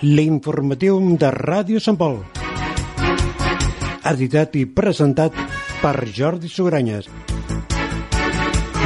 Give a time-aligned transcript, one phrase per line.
[0.00, 2.14] L'informatiu de Ràdio Sant Pol.
[4.08, 5.34] Editat i presentat
[5.82, 7.04] per Jordi Sugranyes.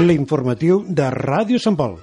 [0.03, 1.95] L'informatiu de Ràdio Sant Pol.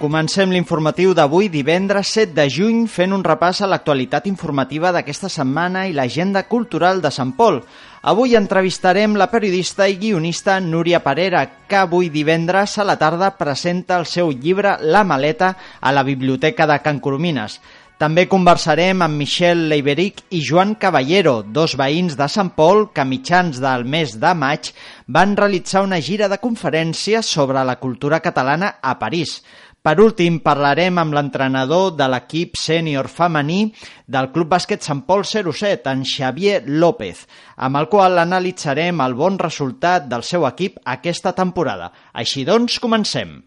[0.00, 5.86] Comencem l'informatiu d'avui divendres 7 de juny fent un repàs a l'actualitat informativa d'aquesta setmana
[5.86, 7.62] i l'agenda cultural de Sant Pol.
[8.02, 13.98] Avui entrevistarem la periodista i guionista Núria Parera, que avui divendres a la tarda presenta
[14.00, 17.58] el seu llibre La maleta a la Biblioteca de Can Coromines.
[18.00, 23.04] També conversarem amb Michel Leiberic i Joan Caballero, dos veïns de Sant Pol que a
[23.04, 24.72] mitjans del mes de maig
[25.04, 29.42] van realitzar una gira de conferències sobre la cultura catalana a París.
[29.80, 33.70] Per últim, parlarem amb l'entrenador de l'equip sènior femení
[34.04, 37.24] del Club Bàsquet Sant Pol 07, en Xavier López,
[37.56, 41.88] amb el qual analitzarem el bon resultat del seu equip aquesta temporada.
[42.12, 43.38] Així doncs, comencem.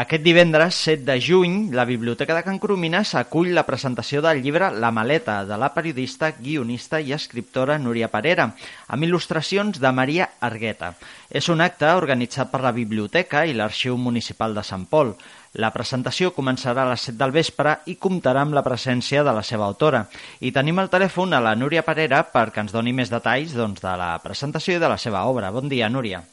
[0.00, 4.70] Aquest divendres, 7 de juny, la Biblioteca de Can Coromines acull la presentació del llibre
[4.72, 8.46] La maleta, de la periodista, guionista i escriptora Núria Parera,
[8.88, 10.94] amb il·lustracions de Maria Argueta.
[11.28, 15.12] És un acte organitzat per la Biblioteca i l'Arxiu Municipal de Sant Pol.
[15.60, 19.42] La presentació començarà a les 7 del vespre i comptarà amb la presència de la
[19.44, 20.06] seva autora.
[20.40, 23.92] I tenim al telèfon a la Núria Parera perquè ens doni més detalls doncs, de
[24.00, 25.52] la presentació i de la seva obra.
[25.52, 26.24] Bon dia, Núria.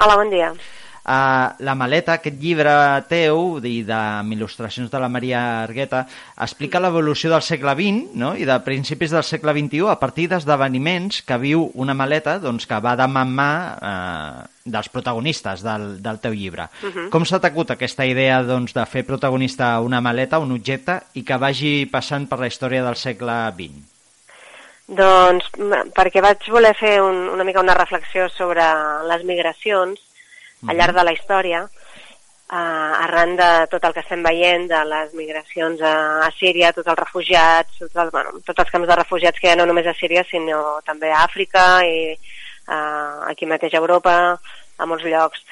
[0.00, 0.48] Hola, bon dia.
[1.04, 2.72] Uh, la maleta, aquest llibre
[3.10, 6.06] teu i de, amb il·lustracions de la Maria Argueta
[6.40, 8.30] explica l'evolució del segle XX no?
[8.40, 12.78] i de principis del segle XXI a partir d'esdeveniments que viu una maleta doncs, que
[12.80, 16.70] va de mà en mà uh, dels protagonistes del, del teu llibre.
[16.80, 17.10] Uh -huh.
[17.12, 21.36] Com s'ha t'acut aquesta idea doncs, de fer protagonista una maleta, un objecte, i que
[21.36, 23.76] vagi passant per la història del segle XX?
[24.88, 25.44] Doncs
[25.92, 28.64] perquè vaig voler fer un, una mica una reflexió sobre
[29.08, 30.00] les migracions
[30.68, 32.56] al llarg de la història, eh,
[33.06, 35.94] arran de tot el que estem veient, de les migracions a,
[36.26, 39.52] a Síria, tots els refugiats, tots els, bueno, tots els camps de refugiats que hi
[39.54, 44.16] ha no només a Síria, sinó també a Àfrica i eh, aquí mateix a Europa,
[44.78, 45.44] a molts llocs.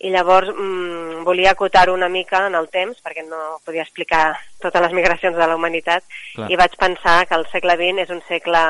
[0.00, 4.32] I llavors mm, volia acotar-ho una mica en el temps, perquè no podia explicar
[4.62, 6.48] totes les migracions de la humanitat, Clar.
[6.48, 8.62] i vaig pensar que el segle XX és un segle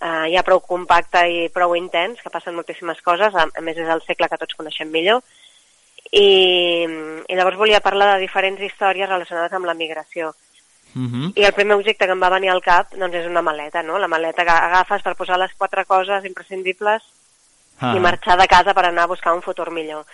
[0.00, 3.88] eh, ja prou compacte i prou intens, que passen moltíssimes coses, a, a més és
[3.88, 5.22] el segle que tots coneixem millor,
[6.12, 6.86] i,
[7.28, 10.28] i llavors volia parlar de diferents històries relacionades amb la migració.
[10.94, 11.24] Uh Mhm.
[11.24, 11.32] -huh.
[11.36, 13.98] I el primer objecte que em va venir al cap doncs, és una maleta, no?
[13.98, 17.02] la maleta que agafes per posar les quatre coses imprescindibles
[17.80, 17.92] Ah.
[17.94, 20.06] i marxar de casa per anar a buscar un futur millor.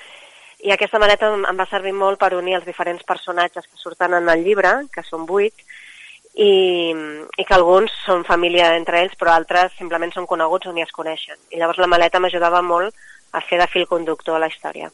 [0.59, 4.15] I aquesta maleta em em va servir molt per unir els diferents personatges que surten
[4.15, 5.55] en el llibre, que són vuit,
[6.35, 6.93] i,
[7.37, 10.93] i que alguns són família entre ells, però altres simplement són coneguts o ni es
[10.93, 11.37] coneixen.
[11.51, 12.95] I llavors la maleta m'ajudava molt
[13.33, 14.91] a fer de fil conductor a la història.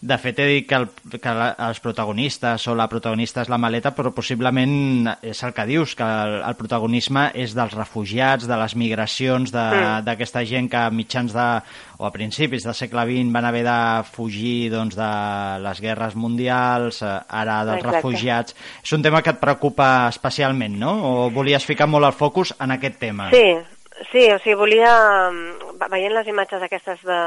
[0.00, 0.86] De fet, he dit que, el,
[1.20, 5.66] que la, els protagonistes o la protagonista és la maleta, però possiblement és el que
[5.68, 10.48] dius, que el, el protagonisme és dels refugiats, de les migracions, d'aquesta mm.
[10.48, 11.48] gent que a mitjans de,
[12.00, 15.10] o a principis del segle XX van haver de fugir doncs, de
[15.66, 17.98] les guerres mundials, eh, ara dels Exacte.
[17.98, 18.56] refugiats.
[18.80, 20.96] És un tema que et preocupa especialment, no?
[21.10, 23.28] O volies ficar molt el focus en aquest tema?
[23.36, 23.60] Sí,
[24.08, 24.92] sí, o sigui, volia,
[25.30, 27.20] mm, veient les imatges aquestes de,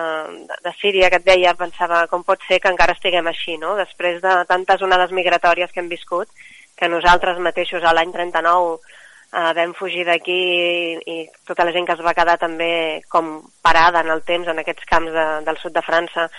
[0.50, 3.76] de, de Síria que et deia, pensava com pot ser que encara estiguem així, no?
[3.80, 6.30] Després de tantes onades migratòries que hem viscut,
[6.76, 8.80] que nosaltres mateixos a l'any 39
[9.34, 11.18] eh, vam fugir d'aquí i, i
[11.48, 14.90] tota la gent que es va quedar també com parada en el temps en aquests
[14.90, 16.30] camps de, del sud de França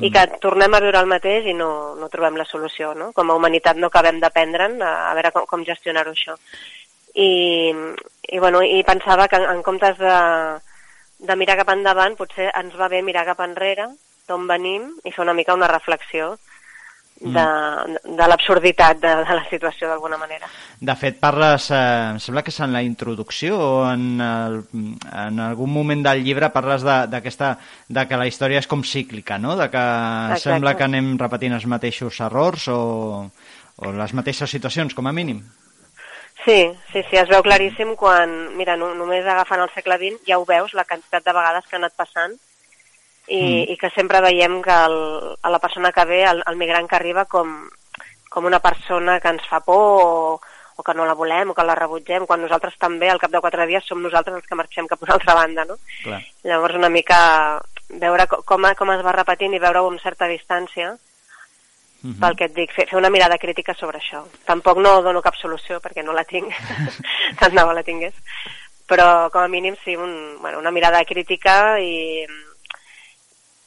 [0.00, 3.10] i que tornem a viure el mateix i no, no trobem la solució, no?
[3.12, 6.38] Com a humanitat no acabem d'aprendre'n a, a veure com, com gestionar-ho això.
[7.14, 7.72] I,
[8.30, 10.16] i, bueno, i pensava que en, en comptes de,
[11.26, 13.88] de mirar cap endavant potser ens va bé mirar cap enrere
[14.28, 16.36] d'on venim i fer una mica una reflexió
[17.20, 20.48] de, de, de l'absurditat de, de la situació d'alguna manera.
[20.80, 21.80] De fet, parles, eh,
[22.14, 26.48] em sembla que és en la introducció o en, el, en algun moment del llibre
[26.54, 27.52] parles de, d'aquesta,
[27.88, 29.56] de que la història és com cíclica, no?
[29.60, 30.46] De que Exacte.
[30.48, 32.80] sembla que anem repetint els mateixos errors o,
[33.76, 35.44] o les mateixes situacions, com a mínim.
[36.44, 40.38] Sí, sí, sí, es veu claríssim quan, mira, no, només agafant el segle XX ja
[40.40, 42.32] ho veus, la quantitat de vegades que ha anat passant
[43.28, 43.66] i, mm.
[43.74, 44.96] i que sempre veiem que el,
[45.42, 47.52] a la persona que ve, el, el migrant que arriba com,
[48.30, 49.76] com una persona que ens fa por
[50.06, 50.40] o,
[50.80, 53.42] o que no la volem o que la rebutgem, quan nosaltres també al cap de
[53.44, 55.76] quatre dies som nosaltres els que marxem cap a una altra banda, no?
[56.06, 56.22] Clar.
[56.48, 57.20] Llavors una mica
[57.90, 60.94] veure co- com, com es va repetint i veure-ho amb certa distància
[62.02, 62.20] -huh.
[62.20, 64.24] pel que et dic, fer, fer una mirada crítica sobre això.
[64.44, 66.52] Tampoc no dono cap solució perquè no la tinc,
[67.40, 68.14] tant de bo la tingués,
[68.86, 72.26] però com a mínim sí, un, bueno, una mirada crítica i,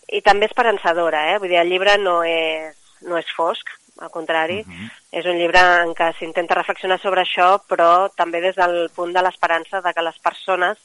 [0.08, 1.38] i també esperançadora, eh?
[1.40, 3.70] vull dir, el llibre no és, no és fosc,
[4.02, 4.90] al contrari, uh -huh.
[5.12, 9.22] és un llibre en què s'intenta reflexionar sobre això, però també des del punt de
[9.22, 10.78] l'esperança de que les persones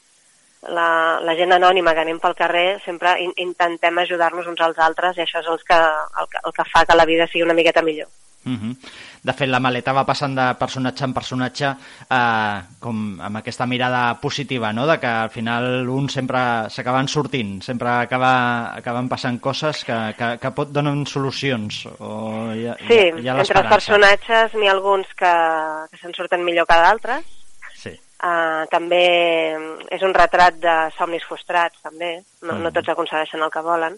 [0.66, 5.19] la, la gent anònima que anem pel carrer sempre in, intentem ajudar-nos uns als altres
[5.19, 7.56] i això és el que, el, que, el que fa que la vida sigui una
[7.58, 8.08] miqueta millor.
[8.44, 8.76] Uh -huh.
[9.22, 11.69] De fet, la maleta va passant de personatge en personatge
[12.10, 14.87] eh, com amb aquesta mirada positiva, no?
[14.87, 20.38] de que al final un sempre s'acaben sortint, sempre acaba, acaben passant coses que, que,
[20.38, 21.87] que pot donen solucions.
[21.99, 25.34] O hi ha, sí, hi ha entre els personatges n'hi ha alguns que,
[25.90, 27.25] que se'n surten millor que d'altres,
[28.19, 29.05] Uh, també
[29.94, 32.17] és un retrat de somnis frustrats, també.
[32.43, 32.62] No, mm.
[32.65, 33.94] no tots aconsegueixen el que volen.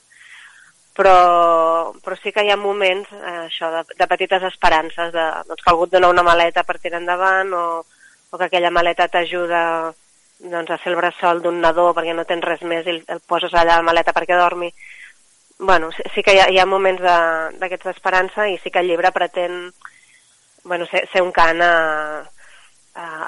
[0.97, 5.63] Però, però sí que hi ha moments, uh, això, de, de petites esperances, de, doncs,
[5.65, 7.65] que algú et dona una maleta per tirar endavant o,
[8.31, 9.63] o que aquella maleta t'ajuda
[10.41, 13.21] doncs, a fer el bressol d'un nadó perquè no tens res més i el, el
[13.29, 14.69] poses allà a la maleta perquè dormi.
[15.61, 18.93] Bueno, sí, sí que hi ha, hi ha moments d'aquests d'esperança i sí que el
[18.93, 19.71] llibre pretén
[20.65, 21.73] bueno, ser, ser un cant a,
[22.21, 22.40] eh,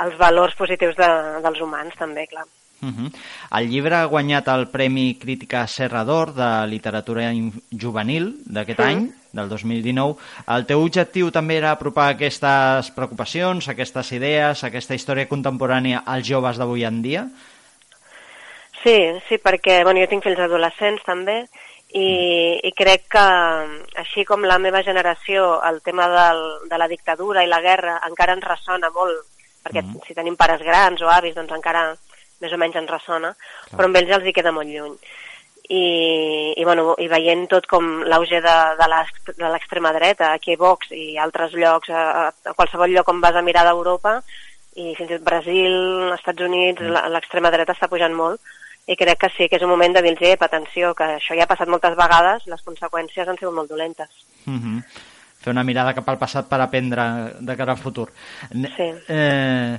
[0.05, 1.09] els valors positius de,
[1.45, 2.45] dels humans, també, clar.
[2.83, 3.11] Uh -huh.
[3.59, 7.31] El llibre ha guanyat el Premi Crítica Serrador de Literatura
[7.71, 8.91] Juvenil d'aquest uh -huh.
[8.91, 10.17] any, del 2019.
[10.49, 16.59] El teu objectiu també era apropar aquestes preocupacions, aquestes idees, aquesta història contemporània als joves
[16.59, 17.29] d'avui en dia?
[18.83, 18.99] Sí,
[19.29, 21.47] sí, perquè bueno, jo tinc fills adolescents també
[21.95, 23.27] i, i crec que
[24.01, 28.33] així com la meva generació el tema del, de la dictadura i la guerra encara
[28.33, 29.29] ens ressona molt
[29.63, 30.07] perquè mm.
[30.07, 31.91] si tenim pares grans o avis, doncs encara
[32.43, 33.77] més o menys ens ressona, Clar.
[33.77, 34.97] però amb ells els hi queda molt lluny.
[35.73, 35.85] I,
[36.59, 41.15] i, bueno, i veient tot com l'auge de, de l'extrema dreta, aquí a Vox i
[41.23, 44.19] altres llocs, a, a qualsevol lloc on vas a mirar d'Europa,
[44.75, 45.79] i fins i tot Brasil,
[46.17, 47.15] Estats Units, mm.
[47.15, 48.43] l'extrema dreta està pujant molt,
[48.91, 51.53] i crec que sí, que és un moment de dir-los, atenció, que això ja ha
[51.55, 54.11] passat moltes vegades, les conseqüències han sigut molt dolentes.
[54.45, 55.11] Mm -hmm
[55.43, 57.05] fer una mirada cap al passat per aprendre
[57.41, 58.09] de cara al futur.
[58.51, 58.89] Sí.
[59.09, 59.79] Eh,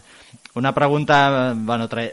[0.56, 2.07] una pregunta, bueno, tra...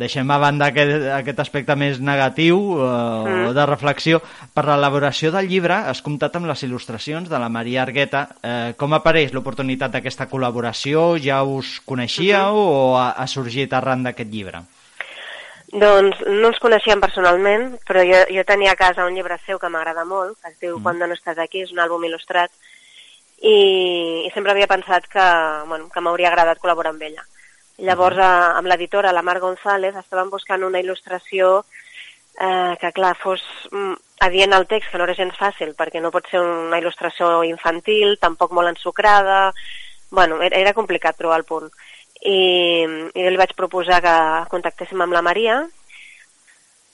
[0.00, 3.48] deixem a banda aquest, aquest aspecte més negatiu eh, mm.
[3.50, 4.20] o de reflexió.
[4.54, 8.26] Per l'elaboració del llibre has comptat amb les il·lustracions de la Maria Argueta.
[8.40, 11.18] Eh, com apareix l'oportunitat d'aquesta col·laboració?
[11.20, 12.94] Ja us coneixíeu mm -hmm.
[12.94, 14.64] o ha, ha sorgit arran d'aquest llibre?
[15.70, 19.68] Doncs no ens coneixíem personalment, però jo, jo tenia a casa un llibre seu que
[19.68, 20.82] m'agrada molt, que es diu mm.
[20.82, 22.50] Quan no estàs aquí, és un àlbum il·lustrat,
[23.40, 25.26] i, i sempre havia pensat que,
[25.68, 27.24] bueno, que m'hauria agradat col·laborar amb ella.
[27.80, 33.44] Llavors, a, amb l'editora, la Mar González, estàvem buscant una il·lustració eh, que, clar, fos
[33.72, 33.94] mm,
[34.26, 38.18] adient al text, que no era gens fàcil, perquè no pot ser una il·lustració infantil,
[38.20, 39.50] tampoc molt ensucrada...
[40.10, 41.68] Bueno, era, era complicat trobar el punt.
[42.26, 42.38] I,
[43.14, 44.14] i li vaig proposar que
[44.50, 45.60] contactéssim amb la Maria,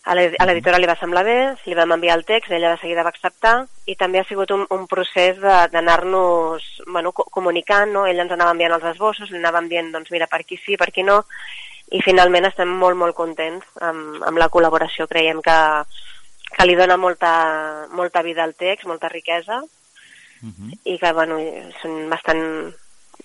[0.07, 1.37] a l'editora li va semblar bé,
[1.67, 3.57] li vam enviar el text, ella de seguida va acceptar
[3.91, 8.05] i també ha sigut un, un procés d'anar-nos bueno, comunicant, no?
[8.07, 10.93] ell ens anava enviant els esbossos, li anàvem dient doncs mira per aquí sí, per
[10.93, 11.25] aquí no
[11.91, 15.59] i finalment estem molt molt contents amb, amb la col·laboració, creiem que,
[16.55, 17.33] que li dona molta,
[17.91, 20.73] molta vida al text, molta riquesa uh -huh.
[20.85, 21.39] i que bueno,
[21.83, 22.75] són bastant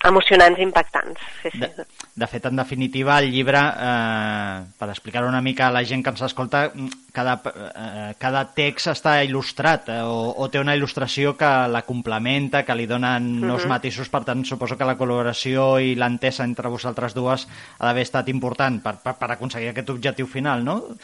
[0.08, 1.20] emocionants i impactants.
[1.42, 1.60] Sí, sí.
[1.60, 6.04] De, de fet, en definitiva, el llibre, eh, per explicar una mica a la gent
[6.04, 6.64] que ens escolta,
[7.14, 12.64] cada, eh, cada text està il·lustrat eh, o, o té una il·lustració que la complementa,
[12.66, 13.52] que li donen uh -huh.
[13.54, 18.04] nous matisos, per tant, suposo que la col·laboració i l'entesa entre vosaltres dues ha d'haver
[18.04, 20.98] estat important per, per, per aconseguir aquest objectiu final, no?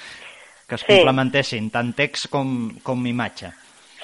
[0.67, 0.87] Que es sí.
[0.87, 3.53] complementessin tant text com, com imatge.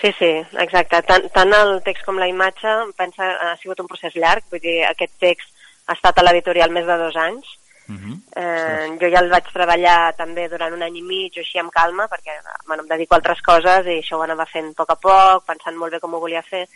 [0.01, 1.01] Sí, sí, exacte.
[1.07, 4.81] Tant, tant el text com la imatge pensa, ha sigut un procés llarg, vull dir,
[4.87, 5.51] aquest text
[5.87, 7.59] ha estat a l'editorial més de dos anys.
[7.83, 8.15] Uh -huh.
[8.35, 12.07] eh, jo ja el vaig treballar també durant un any i mig, així amb calma,
[12.07, 12.31] perquè
[12.65, 15.45] bueno, em dedico a altres coses i això ho anava fent a poc a poc,
[15.45, 16.67] pensant molt bé com ho volia fer.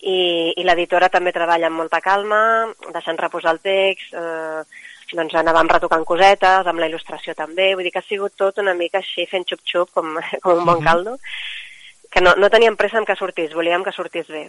[0.00, 4.62] I, i l'editora també treballa amb molta calma, deixant reposar el text, eh,
[5.14, 8.74] doncs anàvem retocant cosetes, amb la il·lustració també, vull dir que ha sigut tot una
[8.74, 11.12] mica així fent xup-xup, com, com un bon caldo.
[11.12, 11.63] Uh -huh
[12.14, 14.46] que no, no teníem pressa en que sortís, volíem que sortís bé.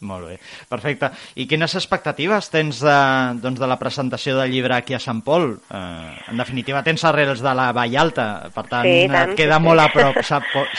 [0.00, 0.38] Molt bé,
[0.70, 1.10] perfecte.
[1.36, 2.96] I quines expectatives tens de,
[3.42, 5.52] doncs, de la presentació del llibre aquí a Sant Pol?
[5.60, 9.60] Eh, en definitiva, tens arrels de la Vall Alta, per tant, sí, tant et queda
[9.60, 9.84] sí, molt sí.
[9.84, 10.22] a prop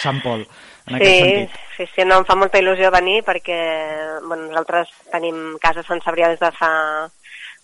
[0.02, 0.42] Sant Pol,
[0.90, 1.60] en sí, aquest sentit.
[1.78, 3.60] Sí, sí, no, em fa molta il·lusió venir perquè
[4.26, 6.72] bueno, nosaltres tenim casa a Sant Sabrià des de fa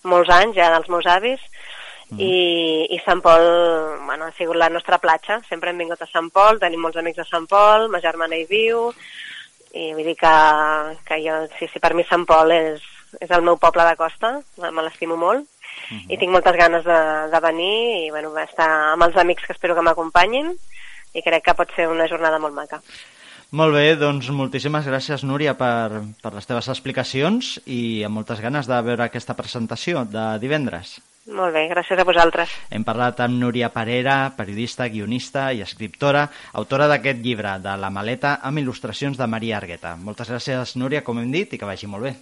[0.08, 1.42] molts anys, ja dels meus avis,
[2.10, 2.20] Mm.
[2.24, 3.44] I, i Sant Pol
[4.06, 7.20] bueno, ha sigut la nostra platja, sempre hem vingut a Sant Pol, tenim molts amics
[7.20, 8.86] a Sant Pol, ma germana hi viu,
[9.76, 10.36] i vull dir que,
[11.10, 12.86] que jo, sí, sí, per mi Sant Pol és,
[13.20, 16.06] és el meu poble de costa, me l'estimo molt, uh -huh.
[16.08, 17.02] i tinc moltes ganes de,
[17.34, 20.56] de venir i bueno, estar amb els amics que espero que m'acompanyin
[21.14, 22.82] i crec que pot ser una jornada molt maca.
[23.52, 28.68] Molt bé, doncs moltíssimes gràcies, Núria, per, per les teves explicacions i amb moltes ganes
[28.68, 31.00] de veure aquesta presentació de divendres.
[31.28, 32.54] Molt bé, gràcies a vosaltres.
[32.72, 36.24] Hem parlat amb Núria Parera, periodista, guionista i escriptora,
[36.56, 39.98] autora d'aquest llibre, de La maleta, amb il·lustracions de Maria Argueta.
[40.00, 42.16] Moltes gràcies, Núria, com hem dit, i que vagi molt bé.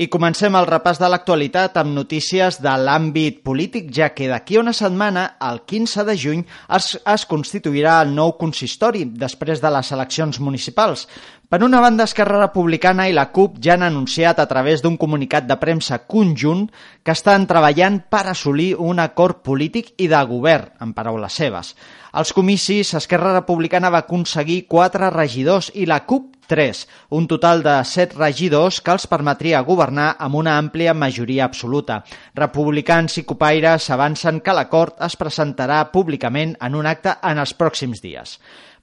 [0.00, 4.72] I comencem el repàs de l'actualitat amb notícies de l'àmbit polític, ja que d'aquí una
[4.72, 10.40] setmana, el 15 de juny, es, es constituirà el nou consistori després de les eleccions
[10.40, 11.04] municipals.
[11.50, 15.48] Per una banda, Esquerra Republicana i la CUP ja han anunciat a través d'un comunicat
[15.48, 16.68] de premsa conjunt
[17.02, 21.72] que estan treballant per assolir un acord polític i de govern, en paraules seves.
[22.12, 26.86] Als comicis, Esquerra Republicana va aconseguir quatre regidors i la CUP 3,
[27.18, 32.04] un total de 7 regidors que els permetria governar amb una àmplia majoria absoluta.
[32.38, 38.06] Republicans i copaires avancen que l'acord es presentarà públicament en un acte en els pròxims
[38.06, 38.38] dies.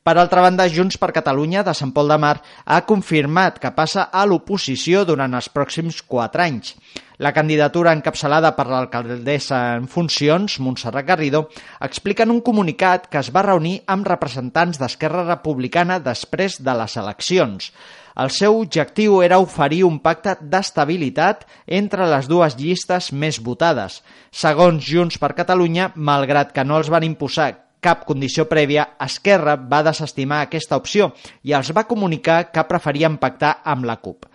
[0.08, 4.06] Per altra banda, Junts per Catalunya de Sant Pol de Mar ha confirmat que passa
[4.08, 6.78] a l'oposició durant els pròxims quatre anys.
[7.20, 11.44] La candidatura encapçalada per l'alcaldessa en funcions, Montserrat Garrido,
[11.90, 16.96] explica en un comunicat que es va reunir amb representants d'Esquerra Republicana després de les
[17.04, 17.70] eleccions.
[18.16, 21.44] El seu objectiu era oferir un pacte d'estabilitat
[21.84, 24.00] entre les dues llistes més votades.
[24.32, 29.84] Segons Junts per Catalunya, malgrat que no els van imposar cap condició prèvia, Esquerra va
[29.86, 31.12] desestimar aquesta opció
[31.44, 34.26] i els va comunicar que preferien pactar amb la CUP.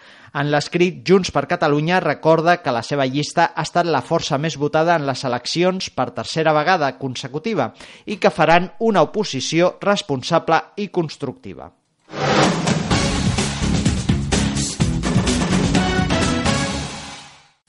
[0.41, 4.57] En l'escrit, Junts per Catalunya recorda que la seva llista ha estat la força més
[4.57, 7.69] votada en les eleccions per tercera vegada consecutiva
[8.07, 11.69] i que faran una oposició responsable i constructiva.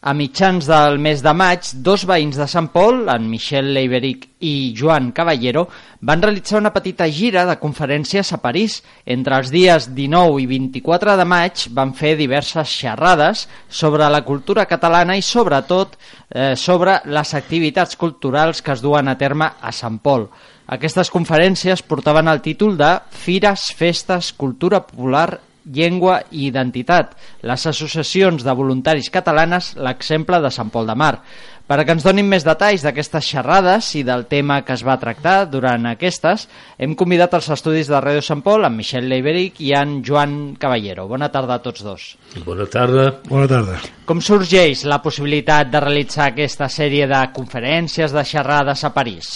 [0.03, 4.74] A mitjans del mes de maig, dos veïns de Sant Pol, en Michel Leiberic i
[4.75, 5.62] Joan Caballero,
[6.03, 8.81] van realitzar una petita gira de conferències a París.
[9.05, 14.67] Entre els dies 19 i 24 de maig van fer diverses xerrades sobre la cultura
[14.67, 20.01] catalana i sobretot eh, sobre les activitats culturals que es duen a terme a Sant
[20.03, 20.27] Pol.
[20.67, 22.91] Aquestes conferències portaven el títol de
[23.24, 27.15] Fires, Festes, Cultura Popular llengua i identitat.
[27.41, 31.17] Les associacions de voluntaris catalanes, l'exemple de Sant Pol de Mar.
[31.63, 34.98] Per a que ens donin més detalls d'aquestes xerrades i del tema que es va
[35.00, 39.72] tractar durant aquestes, hem convidat als estudis de Ràdio Sant Pol en Michel Leiberic i
[39.79, 41.08] en Joan Caballero.
[41.08, 42.10] Bona tarda a tots dos.
[42.43, 43.08] Bona tarda.
[43.29, 43.79] Bona tarda.
[44.03, 49.32] Com sorgeix la possibilitat de realitzar aquesta sèrie de conferències, de xerrades a París?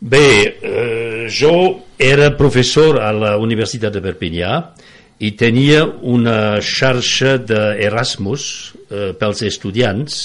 [0.00, 1.54] Bé, eh, jo
[1.98, 4.52] era professor a la Universitat de Perpinyà
[5.20, 8.44] i tenia una xarxa d'Erasmus
[8.88, 10.20] eh, pels estudiants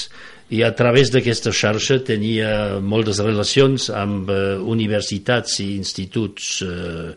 [0.56, 7.12] i a través d'aquesta xarxa tenia moltes relacions amb eh, universitats i instituts eh,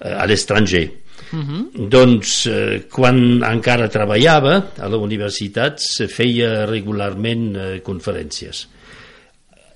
[0.00, 0.88] a l'estranger.
[1.30, 1.88] Uh -huh.
[1.88, 8.66] Doncs eh, quan encara treballava a la universitat se feia regularment eh, conferències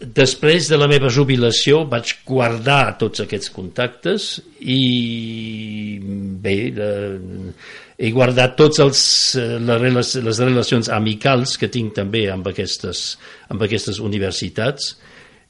[0.01, 4.29] després de la meva jubilació vaig guardar tots aquests contactes
[4.61, 5.99] i
[6.45, 7.53] bé eh,
[7.99, 9.01] he guardat tots els,
[9.39, 13.05] eh, les, les relacions amicals que tinc també amb aquestes,
[13.49, 14.97] amb aquestes universitats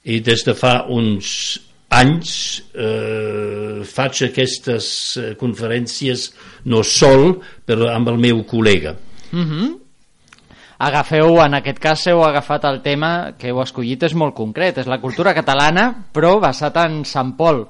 [0.05, 1.31] i des de fa uns
[1.95, 2.35] anys
[2.75, 4.87] eh, faig aquestes
[5.21, 6.29] eh, conferències
[6.69, 8.97] no sol però amb el meu col·lega
[9.33, 9.84] uh mhm.
[10.79, 14.91] Agafeu, en aquest cas heu agafat el tema que heu escollit és molt concret, és
[14.91, 17.65] la cultura catalana però basat en Sant Pol.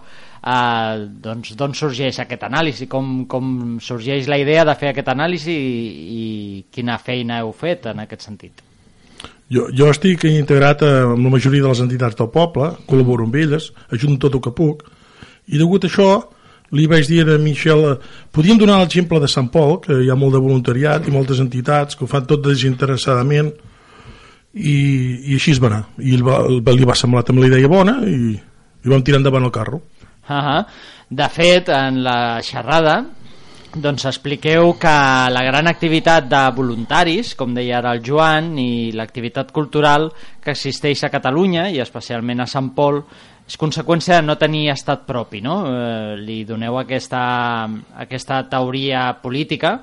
[0.45, 2.85] Uh, doncs d'on sorgeix aquest anàlisi?
[2.91, 6.25] Com, com sorgeix la idea de fer aquest anàlisi i, i
[6.71, 8.61] quina feina heu fet en aquest sentit?
[9.49, 13.71] Jo, jo estic integrat amb la majoria de les entitats del poble col·laboro amb elles,
[13.93, 14.85] ajudo tot el que puc
[15.49, 16.09] i degut a això
[16.75, 17.87] li vaig dir a Michel
[18.35, 21.97] podíem donar l'exemple de Sant Pol que hi ha molt de voluntariat i moltes entitats
[21.97, 23.53] que ho fan tot desinteressadament
[24.55, 24.77] i,
[25.31, 28.35] i així es va anar i va, li va semblar també la idea bona i,
[28.35, 30.65] i vam tirar endavant el carro uh -huh.
[31.11, 33.05] de fet en la xerrada
[33.75, 34.95] doncs expliqueu que
[35.35, 40.13] la gran activitat de voluntaris, com deia ara el Joan, i l'activitat cultural
[40.43, 43.03] que existeix a Catalunya i especialment a Sant Pol
[43.45, 45.59] és conseqüència de no tenir estat propi, no?
[45.69, 47.23] Eh, li doneu aquesta,
[48.01, 49.79] aquesta teoria política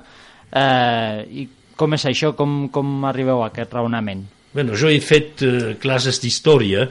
[0.50, 2.32] eh, i com és això?
[2.38, 4.26] Com, com arribeu a aquest raonament?
[4.52, 6.84] Bueno, jo he fet uh, classes d'història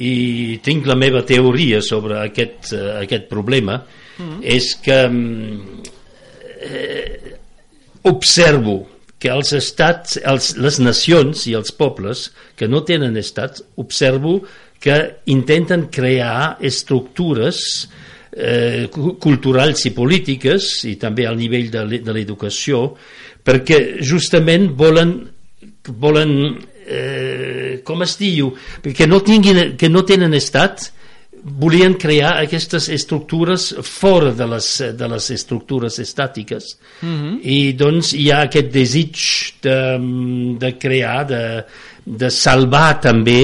[0.00, 4.40] i tinc la meva teoria sobre aquest, uh, aquest problema mm.
[4.40, 5.20] és que um,
[6.64, 7.36] eh,
[8.08, 8.78] observo
[9.20, 12.26] que els estats, els, les nacions i els pobles
[12.58, 14.40] que no tenen estats, observo
[14.84, 14.96] que
[15.32, 17.60] intenten crear estructures
[18.36, 22.90] eh, culturals i polítiques i també al nivell de l'educació
[23.44, 25.14] perquè justament volen
[26.00, 26.34] volen
[26.84, 30.90] eh, com es diu que no, tinguin, que no tenen estat
[31.44, 37.40] volien crear aquestes estructures fora de les, de les estructures estàtiques mm -hmm.
[37.42, 39.16] i doncs hi ha aquest desig
[39.62, 39.78] de,
[40.58, 41.64] de crear de,
[42.04, 43.40] de salvar també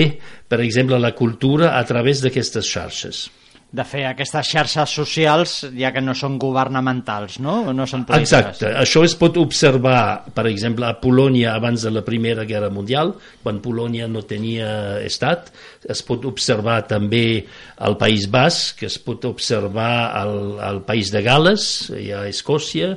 [0.51, 3.29] per exemple la cultura a través d'aquestes xarxes
[3.71, 7.71] de fer aquestes xarxes socials ja que no són governamentals, no?
[7.71, 8.33] no són polítiques.
[8.33, 13.15] Exacte, això es pot observar, per exemple, a Polònia abans de la Primera Guerra Mundial,
[13.45, 15.53] quan Polònia no tenia estat,
[15.87, 17.45] es pot observar també
[17.87, 20.35] al País Basc, es pot observar al,
[20.67, 22.91] al País de Gales, i a Escòcia,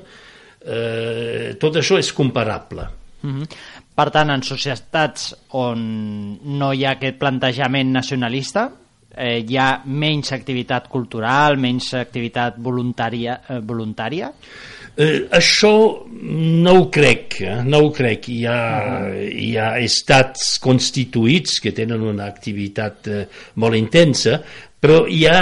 [0.65, 2.89] eh, tot això és comparable.
[3.23, 3.47] Mm -hmm.
[3.95, 8.71] Per tant, en societats on no hi ha aquest plantejament nacionalista,
[9.15, 13.41] eh, hi ha menys activitat cultural, menys activitat voluntària?
[13.47, 14.31] Eh, voluntària?
[14.95, 17.63] Eh, això no ho crec, eh?
[17.65, 18.27] no ho crec.
[18.29, 18.59] Hi ha,
[19.07, 19.27] uh-huh.
[19.45, 23.23] hi ha estats constituïts que tenen una activitat eh,
[23.55, 24.37] molt intensa,
[24.79, 25.39] però hi ha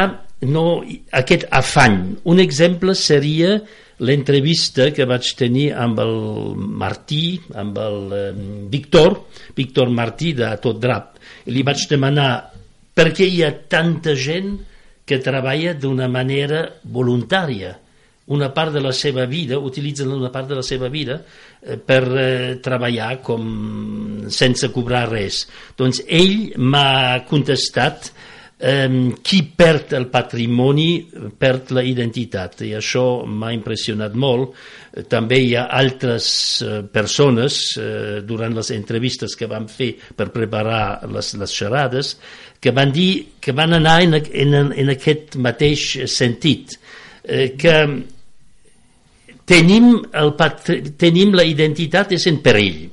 [0.47, 0.65] no,
[1.11, 2.17] aquest afany.
[2.31, 3.59] Un exemple seria
[4.01, 6.15] l'entrevista que vaig tenir amb el
[6.57, 8.23] Martí, amb el eh,
[8.71, 9.19] Víctor,
[9.57, 11.19] Víctor Martí de Tot Drap.
[11.45, 12.31] I li vaig demanar
[12.97, 14.55] per què hi ha tanta gent
[15.05, 17.77] que treballa d'una manera voluntària
[18.31, 22.01] una part de la seva vida, utilitzen una part de la seva vida eh, per
[22.15, 25.43] eh, treballar com sense cobrar res.
[25.77, 28.30] Doncs ell m'ha contestat eh,
[28.61, 31.01] qui perd el patrimoni
[31.41, 34.53] perd la identitat i això m'ha impressionat molt.
[35.09, 36.27] També hi ha altres
[36.61, 42.13] eh, persones eh, durant les entrevistes que vam fer per preparar les, les xerrades
[42.61, 46.75] que van dir que van anar en, en, en aquest mateix sentit
[47.23, 47.75] eh, que
[49.49, 50.35] tenim, el
[51.01, 52.83] tenim la identitat és en perill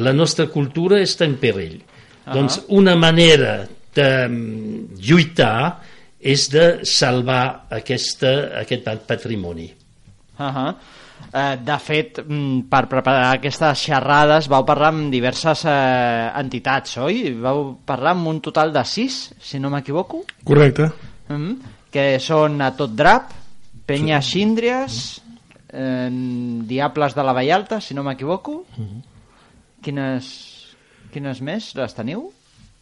[0.00, 2.34] la nostra cultura està en perill uh -huh.
[2.38, 5.80] doncs una manera de mm, lluitar
[6.22, 9.72] és de salvar aquesta, aquest patrimoni
[10.38, 10.74] uh -huh.
[11.32, 17.32] Eh, de fet, mm, per preparar aquestes xerrades vau parlar amb diverses eh, entitats, oi?
[17.40, 20.24] Vau parlar amb un total de sis, si no m'equivoco?
[20.44, 20.90] Correcte.
[21.28, 21.56] Mm -hmm.
[21.90, 23.30] Que són a tot drap,
[23.86, 24.30] Penya sí.
[24.30, 25.22] Síndries,
[25.72, 28.66] eh, Diables de la Vallalta, si no m'equivoco.
[28.76, 29.02] Mm -hmm.
[29.82, 30.76] Quines,
[31.12, 32.32] quines més les teniu?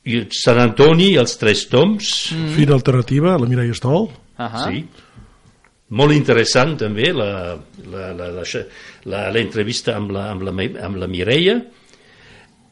[0.05, 2.33] I Sant Antoni, els Tres Toms.
[2.33, 2.55] Mm -hmm.
[2.57, 4.05] Fira Alternativa, la Mireia Estol.
[4.05, 4.69] Uh -huh.
[4.69, 4.85] Sí
[5.91, 10.53] molt interessant també l'entrevista amb, la, amb, la,
[10.87, 11.57] amb la Mireia.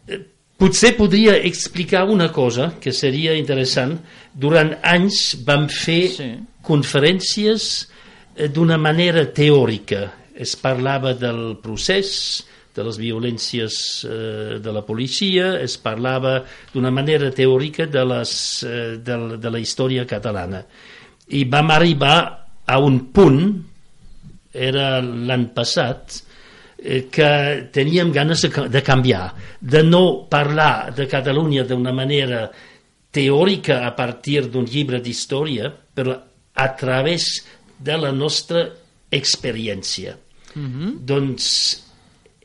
[0.06, 0.20] Eh,
[0.58, 3.98] potser podria explicar una cosa que seria interessant.
[4.32, 6.30] Durant anys vam fer sí.
[6.62, 7.88] conferències
[8.36, 10.12] eh, d'una manera teòrica.
[10.38, 12.46] Es parlava del procés,
[12.78, 16.38] de les violències eh, de la policia, es parlava
[16.72, 20.62] d'una manera teòrica de, les, eh, de, de la història catalana.
[21.34, 22.16] I vam arribar
[22.68, 23.42] a un punt,
[24.54, 26.20] era l'any passat,
[26.78, 27.30] eh, que
[27.74, 32.46] teníem ganes de canviar, de no parlar de Catalunya d'una manera
[33.10, 36.14] teòrica a partir d'un llibre d'història, però
[36.58, 37.42] a través
[37.78, 38.68] de la nostra
[39.10, 40.16] experiència.
[40.54, 40.96] Mm -hmm.
[41.04, 41.87] Doncs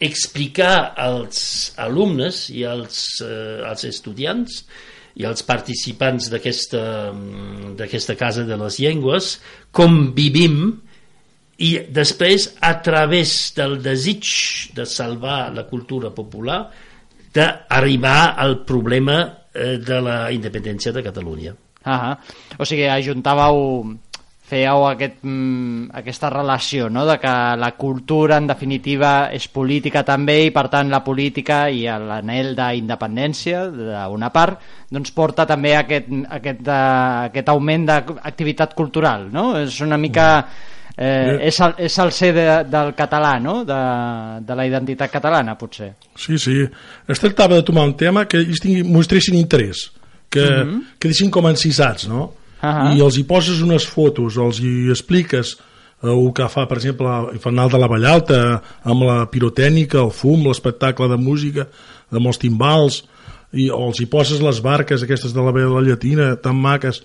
[0.04, 4.64] explicar als alumnes i als, eh, als estudiants
[5.16, 9.40] i els participants d'aquesta Casa de les Llengües,
[9.72, 10.82] com vivim
[11.62, 14.26] i després, a través del desig
[14.74, 16.72] de salvar la cultura popular,
[17.34, 19.20] d'arribar al problema
[19.54, 21.54] eh, de la independència de Catalunya.
[21.84, 22.16] Ah
[22.58, 23.84] o sigui, ajuntàveu
[24.54, 27.06] fèieu aquest, mm, aquesta relació, no?
[27.10, 31.86] de que la cultura en definitiva és política també i per tant la política i
[31.88, 34.62] l'anel d'independència d'una part
[34.94, 39.54] doncs porta també aquest, aquest, uh, aquest augment d'activitat cultural, no?
[39.64, 40.30] És una mica...
[40.94, 43.64] Eh, és, el, és el ser de, del català, no?
[43.66, 43.78] De,
[44.46, 45.88] de la identitat catalana, potser.
[46.14, 46.60] Sí, sí.
[47.10, 49.88] Es tractava de tomar un tema que ells mostressin interès,
[50.30, 50.84] que, mm -hmm.
[51.00, 52.28] que deixin com encisats, no?
[52.64, 52.96] Uh -huh.
[52.98, 55.58] i els hi poses unes fotos, els hi expliques
[56.04, 60.12] eh, el que fa, per exemple, el Fanal de la Vallalta, amb la pirotècnica, el
[60.12, 61.68] fum, l'espectacle de música,
[62.12, 63.04] amb els timbals,
[63.54, 67.04] i, o els hi poses les barques aquestes de la vela llatina tan maques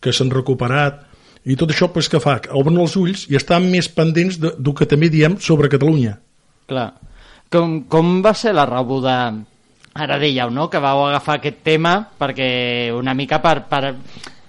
[0.00, 1.04] que s'han recuperat
[1.48, 2.38] i tot això pues, que fa?
[2.54, 6.18] Obren els ulls i estan més pendents de, del que també diem sobre Catalunya
[6.68, 6.92] Clar.
[7.50, 9.14] Com, com va ser la rebuda
[9.98, 13.96] ara dèieu, no?, que vau agafar aquest tema perquè una mica per, per,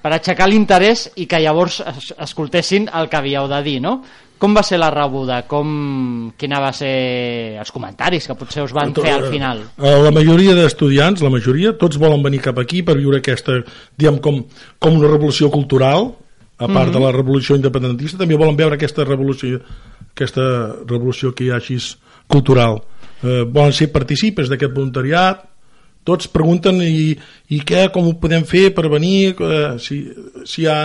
[0.02, 4.00] per aixecar l'interès i que llavors es, escoltessin el que havíeu de dir, no?
[4.40, 5.42] Com va ser la rebuda?
[5.52, 9.66] Com, quina va ser els comentaris que potser us van fer al final?
[9.76, 13.58] Eh, La majoria d'estudiants, la majoria, tots volen venir cap aquí per viure aquesta,
[14.00, 14.40] diguem, com,
[14.80, 16.14] com una revolució cultural,
[16.60, 16.94] a part mm -hmm.
[16.94, 19.60] de la revolució independentista, també volen veure aquesta revolució,
[20.12, 21.78] aquesta revolució que hi ha així
[22.28, 22.82] cultural.
[23.24, 25.49] Eh, volen ser participes d'aquest voluntariat,
[26.10, 27.14] tots pregunten i,
[27.54, 30.02] i què, com ho podem fer per venir, eh, si,
[30.50, 30.82] si hi ha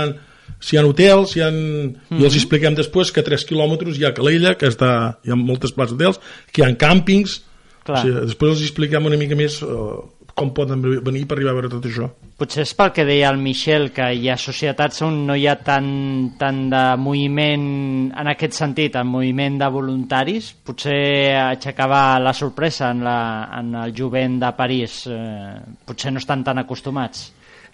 [0.64, 1.50] si hi ha hotels, si hi ha...
[1.50, 2.20] Mm -hmm.
[2.20, 5.36] i els expliquem després que a 3 quilòmetres hi ha Calella, que està, hi ha
[5.36, 6.20] moltes places d'hotels,
[6.52, 7.42] que hi ha càmpings,
[7.84, 7.98] Clar.
[7.98, 9.66] o sigui, després els expliquem una mica més eh,
[10.34, 12.08] com poden venir per arribar a veure tot això.
[12.34, 15.54] Potser és pel que deia el Michel, que hi ha societats on no hi ha
[15.62, 15.86] tant,
[16.40, 17.68] tant de moviment
[18.10, 20.50] en aquest sentit, en moviment de voluntaris.
[20.66, 20.98] Potser
[21.38, 23.18] aixecava la sorpresa en, la,
[23.60, 25.04] en el jovent de París.
[25.06, 25.54] Eh,
[25.86, 27.28] potser no estan tan acostumats.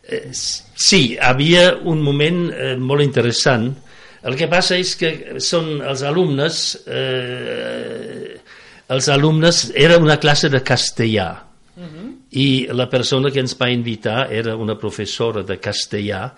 [0.05, 3.71] Eh, sí, havia un moment eh, molt interessant.
[4.21, 8.35] El que passa és que són els alumnes, eh,
[8.93, 11.31] els alumnes, era una classe de castellà.
[12.31, 16.29] I la persona que ens va invitar era una professora de castellà,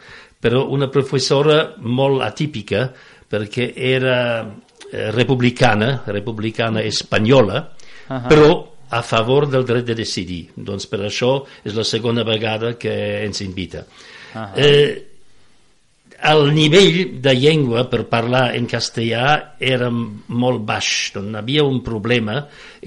[0.41, 2.87] però una professora molt atípica,
[3.29, 7.61] perquè era eh, republicana, republicana espanyola,
[8.09, 8.29] uh -huh.
[8.29, 10.51] però a favor del dret de decidir.
[10.55, 13.87] Doncs per això és la segona vegada que ens invita.
[14.35, 14.51] Uh -huh.
[14.57, 15.12] eh,
[16.23, 21.81] el nivell de llengua per parlar en castellà era molt baix, doncs hi havia un
[21.83, 22.37] problema,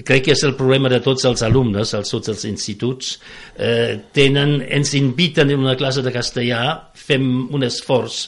[0.00, 3.16] crec que és el problema de tots els alumnes, els tots els instituts,
[3.58, 6.62] eh, tenen, ens inviten en una classe de castellà,
[6.96, 8.22] fem un esforç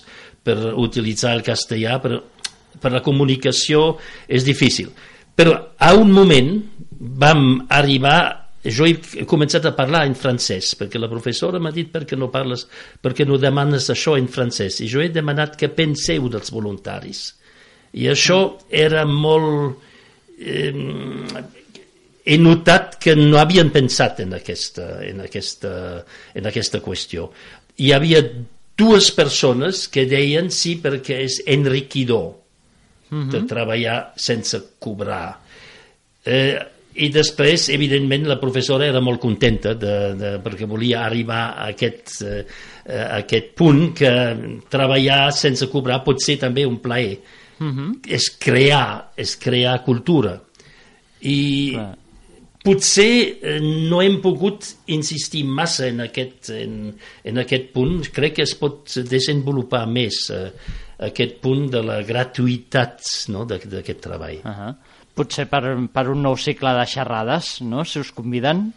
[0.45, 2.21] per utilitzar el castellà, però
[2.79, 3.95] per la comunicació
[4.29, 4.93] és difícil.
[5.35, 6.53] Però a un moment
[6.99, 12.19] vam arribar jo he començat a parlar en francès perquè la professora m'ha dit perquè
[12.19, 12.67] no parles
[13.03, 14.81] perquè no demanes això en francès?
[14.83, 17.23] I jo he demanat que penseu dels voluntaris.
[17.95, 19.79] I això era molt
[20.39, 20.73] eh,
[22.29, 25.73] he notat que no havien pensat en aquesta, en aquesta,
[26.37, 27.31] en aquesta qüestió.
[27.81, 28.21] Hi havia
[28.79, 33.31] dues persones que deien sí perquè és enriquidor uh -huh.
[33.33, 35.41] de treballar sense cobrar.
[36.25, 36.59] Eh,
[36.99, 42.17] i després, evidentment, la professora era molt contenta de, de, perquè volia arribar a aquest,
[42.27, 42.43] eh,
[42.91, 44.11] a aquest punt que
[44.71, 47.19] treballar sense cobrar pot ser també un plaer.
[47.59, 47.89] Uh -huh.
[48.07, 50.41] És crear, és crear cultura.
[51.21, 51.97] I Clar.
[52.65, 58.11] potser eh, no hem pogut insistir massa en aquest, en, en aquest punt.
[58.13, 60.51] Crec que es pot desenvolupar més eh,
[60.99, 64.39] aquest punt de la gratuïtat no, d'aquest treball.
[64.45, 64.75] Uh -huh
[65.19, 68.69] potser per, per un nou cicle de xerrades, no?, si us conviden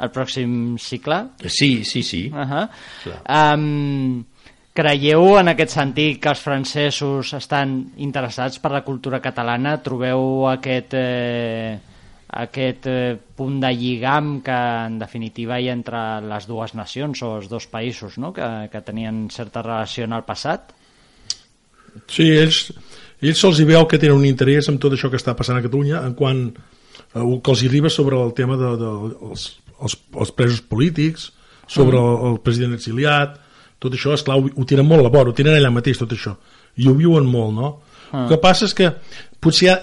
[0.00, 1.20] al pròxim cicle.
[1.44, 2.30] Sí, sí, sí.
[2.32, 2.68] Uh -huh.
[3.28, 4.24] um,
[4.72, 9.76] creieu en aquest sentit que els francesos estan interessats per la cultura catalana?
[9.82, 11.78] Trobeu aquest, eh,
[12.28, 17.36] aquest eh, punt de lligam que en definitiva hi ha entre les dues nacions o
[17.36, 18.32] els dos països no?
[18.32, 20.72] que, que tenien certa relació en el passat?
[22.06, 22.70] Sí, ells
[23.20, 25.64] ells se'ls hi veu que tenen un interès en tot això que està passant a
[25.64, 29.46] Catalunya en quant eh, que els hi arriba sobre el tema dels de, de, els,
[29.80, 31.30] els, els presos polítics
[31.66, 32.04] sobre mm.
[32.04, 33.36] el, el president exiliat
[33.80, 36.12] tot això, esclar, ho, ho tenen molt a la vora ho tenen allà mateix tot
[36.16, 36.36] això
[36.80, 37.70] i ho viuen molt, no?
[38.10, 38.24] Mm.
[38.24, 38.90] El que passa és que
[39.40, 39.78] potser ja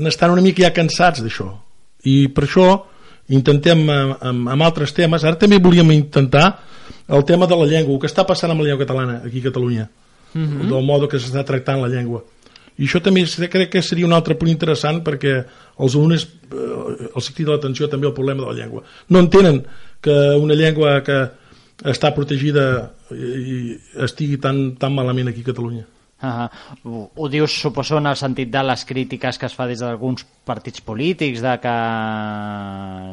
[0.00, 1.48] n'estan una mica ja cansats d'això
[2.08, 2.66] i per això
[3.30, 6.46] intentem amb, amb, amb altres temes ara també volíem intentar
[7.10, 9.48] el tema de la llengua, el que està passant amb la llengua catalana aquí a
[9.48, 9.88] Catalunya
[10.32, 10.68] mm -hmm.
[10.68, 12.22] del modo que s'està tractant la llengua
[12.80, 17.30] i això també crec que seria un altre punt interessant perquè els alumnes eh, els
[17.36, 18.84] crida l'atenció també el problema de la llengua.
[19.08, 19.62] No entenen
[20.00, 21.20] que una llengua que
[21.92, 22.64] està protegida
[23.12, 25.84] i estigui tan, tan malament aquí a Catalunya.
[26.22, 26.48] Uh -huh.
[26.84, 30.26] ho, ho dius, suposo, en el sentit de les crítiques que es fa des d'alguns
[30.44, 31.76] partits polítics, de que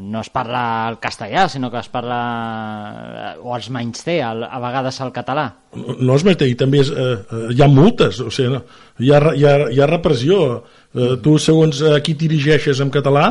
[0.01, 3.35] no es parla el castellà, sinó que es parla...
[3.41, 5.45] o els menys té, a, a vegades el català.
[5.75, 8.55] No, no es menys té, i també és, eh, eh, hi ha multes, o sigui,
[8.55, 8.63] no?
[8.99, 10.63] hi, ha, hi, ha, hi ha repressió.
[10.93, 13.27] Eh, tu, segons a qui dirigeixes en català,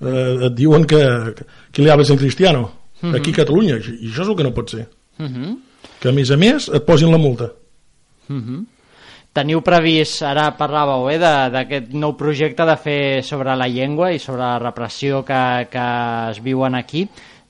[0.00, 1.02] eh, et diuen que,
[1.72, 2.70] que li hables en cristiano,
[3.02, 3.16] uh -huh.
[3.16, 4.88] aquí a Catalunya, i això és el que no pot ser.
[5.18, 5.56] Uh -huh.
[6.00, 7.52] Que, a més a més, et posin la multa.
[8.28, 8.64] Uh -huh.
[9.36, 14.42] Teniu previst, ara parlàveu eh, d'aquest nou projecte de fer sobre la llengua i sobre
[14.42, 15.84] la repressió que, que
[16.32, 17.04] es viuen aquí.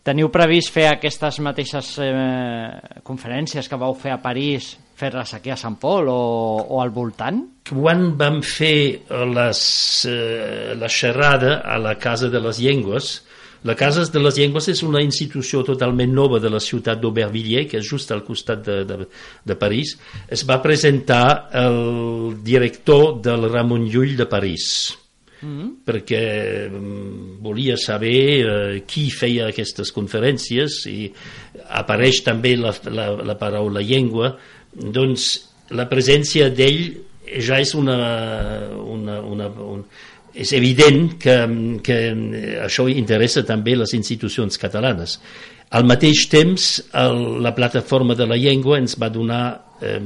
[0.04, 5.56] Teniu previst fer aquestes mateixes eh, conferències que vau fer a París, fer-les aquí a
[5.60, 6.18] Sant Pol o,
[6.66, 7.40] o al voltant?
[7.68, 9.04] Quan vam fer
[9.36, 9.62] les,
[10.10, 13.12] eh, la xerrada a la Casa de les Llengües,
[13.64, 17.80] la Casa de les Llengües és una institució totalment nova de la ciutat d'Aubervilliers, que
[17.80, 18.98] és just al costat de, de,
[19.44, 19.96] de París.
[20.30, 24.96] Es va presentar el director del Ramon Llull de París,
[25.40, 25.70] mm -hmm.
[25.84, 31.12] perquè mm, volia saber eh, qui feia aquestes conferències i
[31.68, 34.36] apareix també la, la, la paraula llengua.
[34.72, 37.96] Doncs la presència d'ell ja és una,
[38.84, 39.84] una, una, una
[40.38, 41.36] és evident que,
[41.82, 41.98] que
[42.62, 45.18] això interessa també les institucions catalanes.
[45.74, 49.42] Al mateix temps, el, la plataforma de la llengua ens va donar
[49.82, 49.98] eh,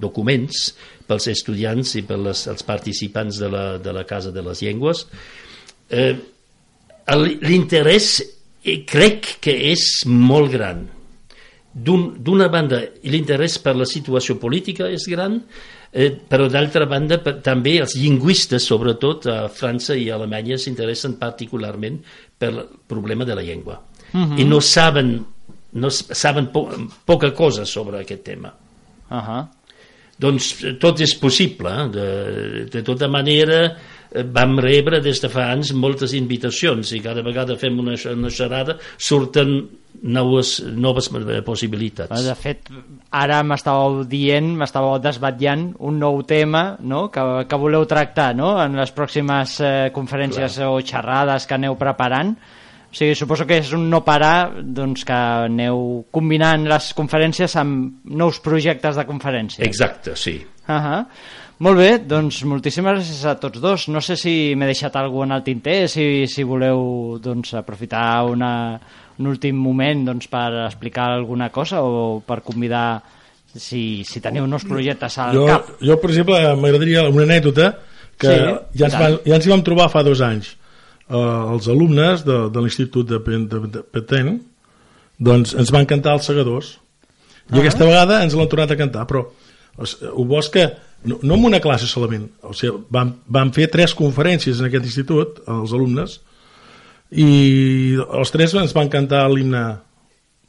[0.00, 0.68] documents
[1.08, 5.06] pels estudiants i pels els participants de la, de la Casa de les Llengües.
[5.90, 6.14] Eh,
[7.14, 10.86] L'interès eh, crec que és molt gran.
[11.74, 12.78] D'una un, banda,
[13.10, 15.40] l'interès per la situació política és gran,
[15.90, 21.16] eh, però d'altra banda per, també els lingüistes, sobretot a França i a Alemanya, s'interessen
[21.18, 21.98] particularment
[22.38, 23.80] pel problema de la llengua.
[24.12, 24.32] Uh mhm.
[24.32, 24.40] -huh.
[24.40, 25.24] I no saben,
[25.72, 26.70] no saben po
[27.04, 28.54] poca cosa sobre aquest tema.
[29.10, 29.48] Uh -huh.
[30.16, 31.70] Doncs tot és possible.
[31.70, 31.88] Eh?
[31.90, 33.76] De, de tota manera,
[34.22, 38.78] vam rebre des de fa anys moltes invitacions i cada vegada fem una, una xerrada
[38.96, 39.68] surten
[40.02, 41.08] noves, noves
[41.44, 42.24] possibilitats.
[42.24, 42.68] De fet,
[43.14, 47.06] ara m'estàveu dient, m'estàveu desbatllant un nou tema no?
[47.12, 48.54] que, que voleu tractar no?
[48.62, 50.72] en les pròximes eh, conferències Clar.
[50.72, 52.34] o xerrades que aneu preparant.
[52.94, 55.14] O sigui, suposo que és un no parar doncs, que
[55.48, 59.64] aneu combinant les conferències amb nous projectes de conferències.
[59.66, 60.38] Exacte, sí.
[60.68, 61.06] Uh -huh.
[61.58, 63.88] Molt bé, doncs moltíssimes gràcies a tots dos.
[63.88, 68.80] No sé si m'he deixat alguna en el tinter, si, si voleu doncs, aprofitar una,
[69.18, 73.02] un últim moment doncs, per explicar alguna cosa o per convidar
[73.54, 75.74] si, si teniu nous projectes al jo, cap.
[75.80, 77.70] Jo, per exemple, m'agradaria una anècdota
[78.18, 78.40] que sí,
[78.80, 80.54] ja, ens van, ja ens hi vam trobar fa dos anys.
[81.04, 84.38] Uh, els alumnes de, de l'Institut de, de, de Petén
[85.20, 87.60] doncs ens van cantar els segadors i uh -huh.
[87.60, 89.26] aquesta vegada ens l'han tornat a cantar però
[89.76, 90.64] ho vols que
[91.04, 94.86] no, no en una classe solament, o sigui, vam, vam fer tres conferències en aquest
[94.88, 96.20] institut, els alumnes,
[97.10, 99.64] i els tres ens van cantar l'himne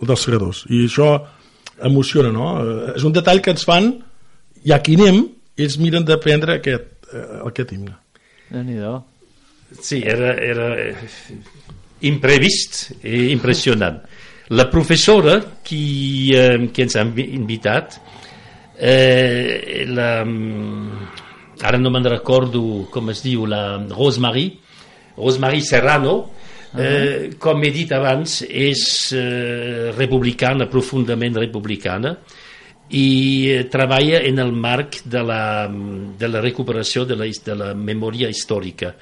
[0.05, 1.09] dels segadors, i això
[1.83, 2.51] emociona, no?
[2.61, 3.91] Eh, és un detall que ens fan,
[4.65, 5.23] ja aquí anem,
[5.57, 7.95] ells miren d'aprendre aquest, eh, aquest himne.
[8.49, 8.79] déu nhi
[9.81, 10.67] Sí, era, era
[12.01, 13.97] imprevist i impressionant.
[14.49, 17.97] La professora qui, eh, que ens ha invitat
[18.77, 20.23] eh, la,
[21.65, 24.51] ara no me'n recordo com es diu, la Rosemary,
[25.17, 26.31] Rosemary Serrano,
[26.75, 26.83] Uh -huh.
[26.83, 32.17] eh, com he dit abans, és eh, republicana, profundament republicana,
[32.89, 35.71] i eh, treballa en el marc de la,
[36.17, 38.93] de la recuperació de la, de la memòria històrica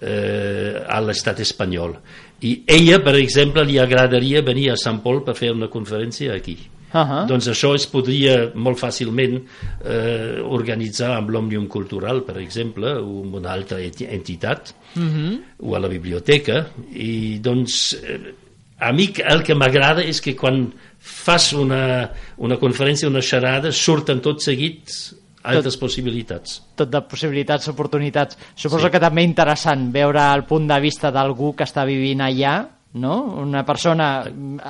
[0.00, 1.94] eh, a l'estat espanyol.
[2.40, 6.56] I ella, per exemple, li agradaria venir a Sant Pol per fer una conferència aquí.
[6.92, 7.26] Uh -huh.
[7.26, 9.42] Doncs això es podria molt fàcilment
[9.84, 15.08] eh, organitzar amb l'Òmnium Cultural, per exemple, o amb una altra entitat, uh mhm.
[15.08, 15.40] -huh.
[15.58, 18.34] o a la biblioteca, i doncs eh,
[18.78, 24.20] a mi el que m'agrada és que quan fas una, una conferència, una xerrada, surten
[24.20, 26.62] tot seguits altres tot, possibilitats.
[26.76, 28.38] Tot de possibilitats, oportunitats.
[28.54, 28.92] Suposo sí.
[28.92, 33.22] que també interessant veure el punt de vista d'algú que està vivint allà no?
[33.44, 34.24] una persona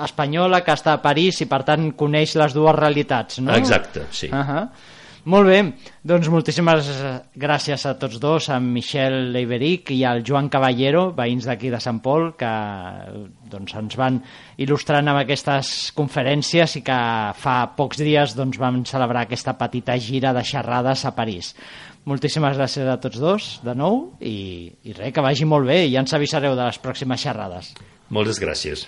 [0.04, 3.54] espanyola que està a París i per tant coneix les dues realitats no?
[3.54, 4.68] exacte, sí uh -huh.
[5.24, 6.88] molt bé, doncs moltíssimes
[7.36, 12.00] gràcies a tots dos, a Michel Leiberic i al Joan Caballero, veïns d'aquí de Sant
[12.00, 12.52] Pol, que
[13.50, 14.22] doncs, ens van
[14.56, 20.32] il·lustrant amb aquestes conferències i que fa pocs dies doncs, vam celebrar aquesta petita gira
[20.32, 21.54] de xerrades a París.
[22.08, 25.92] Moltíssimes gràcies a tots dos, de nou, i, i res, que vagi molt bé, i
[25.92, 27.74] ja ens avisareu de les pròximes xerrades.
[28.08, 28.86] Moltes gràcies.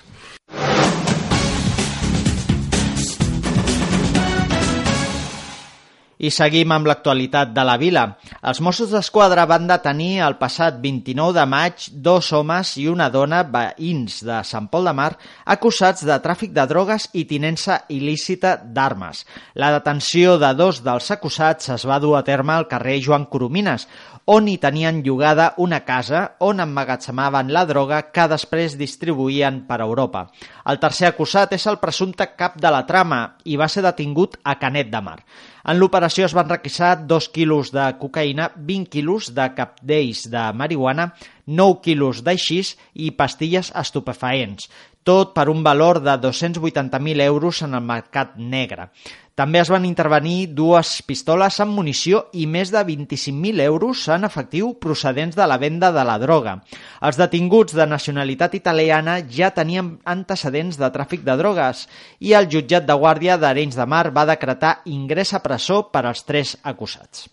[6.21, 8.03] I seguim amb l'actualitat de la vila.
[8.45, 13.41] Els Mossos d'Esquadra van detenir el passat 29 de maig dos homes i una dona
[13.49, 15.15] veïns de Sant Pol de Mar
[15.55, 19.25] acusats de tràfic de drogues i tinença il·lícita d'armes.
[19.57, 23.87] La detenció de dos dels acusats es va dur a terme al carrer Joan Coromines,
[24.31, 30.27] on hi tenien llogada una casa on emmagatzemaven la droga que després distribuïen per Europa.
[30.69, 34.59] El tercer acusat és el presumpte cap de la trama i va ser detingut a
[34.61, 35.19] Canet de Mar.
[35.65, 41.11] En l'operació es van requisar 2 quilos de cocaïna, 20 quilos de capdells de marihuana,
[41.47, 44.71] 9 quilos d'aixís i pastilles estupefaents.
[45.03, 48.91] tot per un valor de 280.000 euros en el mercat negre.
[49.39, 54.75] També es van intervenir dues pistoles amb munició i més de 25.000 euros en efectiu
[54.83, 56.59] procedents de la venda de la droga.
[57.01, 61.87] Els detinguts de nacionalitat italiana ja tenien antecedents de tràfic de drogues
[62.21, 66.27] i el jutjat de guàrdia d'Arenys de Mar va decretar ingrés a presó per als
[66.27, 67.29] tres acusats.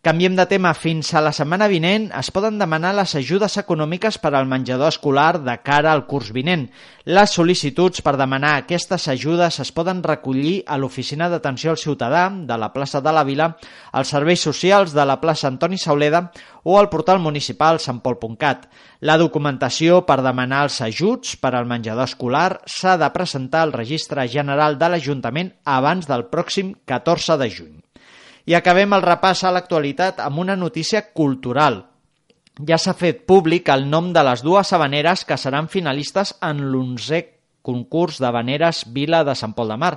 [0.00, 0.70] Canviem de tema.
[0.78, 5.40] Fins a la setmana vinent es poden demanar les ajudes econòmiques per al menjador escolar
[5.42, 6.68] de cara al curs vinent.
[7.02, 12.58] Les sol·licituds per demanar aquestes ajudes es poden recollir a l'Oficina d'Atenció al Ciutadà de
[12.62, 13.48] la plaça de la Vila,
[13.90, 16.28] als serveis socials de la plaça Antoni Sauleda
[16.62, 18.68] o al portal municipal santpol.cat.
[19.00, 24.30] La documentació per demanar els ajuts per al menjador escolar s'ha de presentar al Registre
[24.30, 27.76] General de l'Ajuntament abans del pròxim 14 de juny.
[28.48, 31.82] I acabem el repàs a l'actualitat amb una notícia cultural.
[32.68, 37.20] Ja s'ha fet públic el nom de les dues habaneres que seran finalistes en l'onzè
[37.68, 39.92] concurs d'habaneres Vila de Sant Pol de Mar.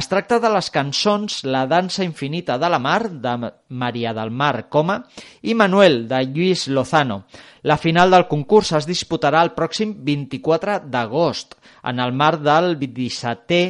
[0.00, 4.70] Es tracta de les cançons La dansa infinita de la mar, de Maria del Mar
[4.72, 5.02] Coma,
[5.42, 7.26] i Manuel, de Lluís Lozano.
[7.68, 13.64] La final del concurs es disputarà el pròxim 24 d'agost, en el marc del 17è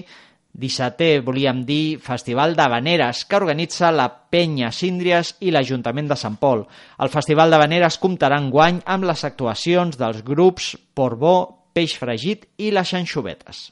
[0.58, 6.64] 17è, volíem dir, Festival d'Habaneres, que organitza la Penya Síndries i l'Ajuntament de Sant Pol.
[6.98, 11.36] El Festival d'Habaneres comptarà en guany amb les actuacions dels grups Portbó,
[11.72, 13.68] Peix Fregit i les Xanxovetes.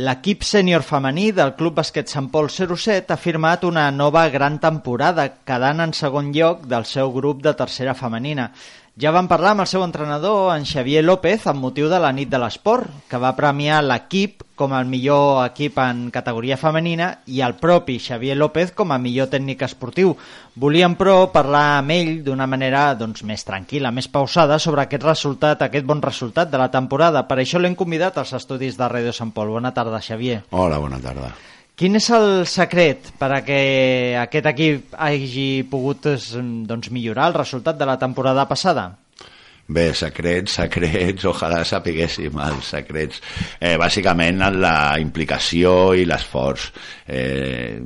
[0.00, 5.24] L'equip sènior femení del Club Basquet Sant Pol 07 ha firmat una nova gran temporada,
[5.44, 8.52] quedant en segon lloc del seu grup de tercera femenina.
[8.98, 12.28] Ja vam parlar amb el seu entrenador, en Xavier López, amb motiu de la nit
[12.28, 17.54] de l'esport, que va premiar l'equip com el millor equip en categoria femenina i el
[17.56, 20.16] propi Xavier López com a millor tècnic esportiu.
[20.58, 25.62] Volíem, però, parlar amb ell d'una manera doncs, més tranquil·la, més pausada, sobre aquest resultat,
[25.62, 27.22] aquest bon resultat de la temporada.
[27.30, 29.54] Per això l'hem convidat als estudis de Ràdio Sant Pol.
[29.54, 30.42] Bona tarda, Xavier.
[30.50, 31.30] Hola, bona tarda.
[31.80, 33.60] Quin és el secret per a que
[34.20, 36.04] aquest equip hagi pogut
[36.68, 38.82] doncs, millorar el resultat de la temporada passada?
[39.70, 43.20] Bé, secrets, secrets, ojalà sapiguéssim els secrets.
[43.60, 46.64] Eh, bàsicament la implicació i l'esforç.
[47.06, 47.78] Eh,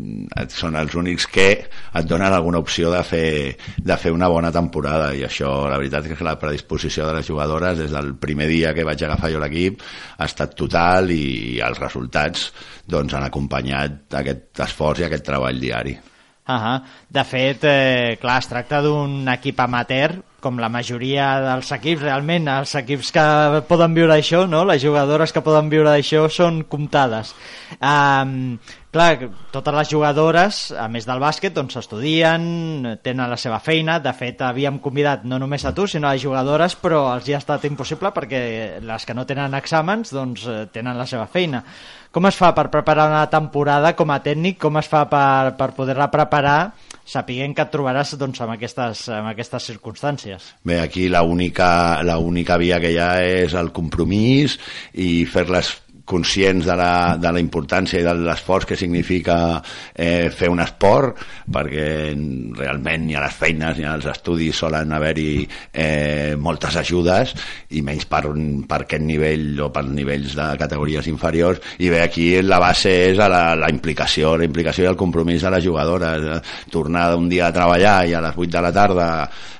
[0.49, 3.29] són els únics que et donen alguna opció de fer,
[3.77, 7.29] de fer una bona temporada i això, la veritat és que la predisposició de les
[7.29, 9.85] jugadores des del primer dia que vaig agafar jo l'equip
[10.16, 12.49] ha estat total i els resultats
[12.88, 15.99] doncs, han acompanyat aquest esforç i aquest treball diari.
[16.49, 16.83] Uh -huh.
[17.09, 22.48] De fet, eh, clar, es tracta d'un equip amateur, com la majoria dels equips, realment,
[22.52, 23.24] els equips que
[23.68, 24.64] poden viure això, no?
[24.68, 27.33] les jugadores que poden viure d'això són comptades.
[27.80, 28.59] Um,
[28.92, 32.44] clar, totes les jugadores, a més del bàsquet, doncs estudien,
[33.02, 36.22] tenen la seva feina, de fet havíem convidat no només a tu, sinó a les
[36.22, 38.44] jugadores, però els hi ha estat impossible perquè
[38.85, 41.64] les que no tenen exàmens doncs eh, tenen la seva feina.
[42.14, 44.61] Com es fa per preparar una temporada com a tècnic?
[44.62, 46.59] Com es fa per, per poder-la preparar
[47.05, 50.51] sapiguent que et trobaràs doncs, amb, aquestes, amb aquestes circumstàncies?
[50.64, 54.59] Bé, aquí l'única via que hi ha és el compromís
[54.95, 59.37] i fer-les conscients de la, de la importància i de l'esforç que significa
[59.95, 61.87] eh, fer un esport perquè
[62.59, 67.35] realment ni a les feines ni als estudis solen haver-hi eh, moltes ajudes
[67.75, 68.23] i menys per,
[68.69, 71.61] per aquest nivell o per nivells de categories inferiors.
[71.81, 75.43] I bé, aquí la base és a la, la implicació, la implicació i el compromís
[75.45, 79.09] de les jugadores tornar un dia a treballar i a les 8 de la tarda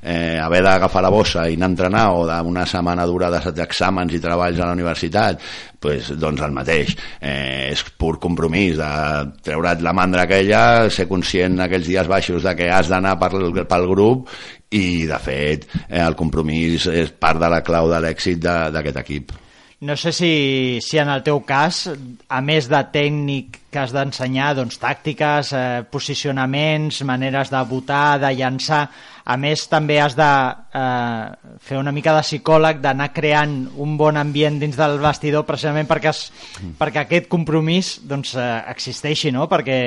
[0.03, 4.21] eh, haver d'agafar la bossa i anar a entrenar o d'una setmana dura d'exàmens i
[4.23, 5.41] treballs a la universitat
[5.85, 6.97] pues, doncs el mateix.
[7.21, 8.91] Eh, és pur compromís de
[9.45, 13.89] treure't la mandra aquella, ser conscient aquells dies baixos de que has d'anar pel, pel
[13.91, 14.33] grup
[14.75, 19.35] i, de fet, eh, el compromís és part de la clau de l'èxit d'aquest equip.
[19.85, 21.83] No sé si, si en el teu cas,
[22.33, 28.31] a més de tècnic que has d'ensenyar, doncs, tàctiques, eh, posicionaments, maneres de votar, de
[28.39, 28.87] llançar,
[29.25, 30.31] a més, també has de
[30.75, 35.89] eh, fer una mica de psicòleg, d'anar creant un bon ambient dins del vestidor precisament
[35.91, 36.27] perquè, es,
[36.61, 36.75] mm.
[36.81, 39.47] perquè aquest compromís doncs, eh, existeixi, no?
[39.51, 39.79] perquè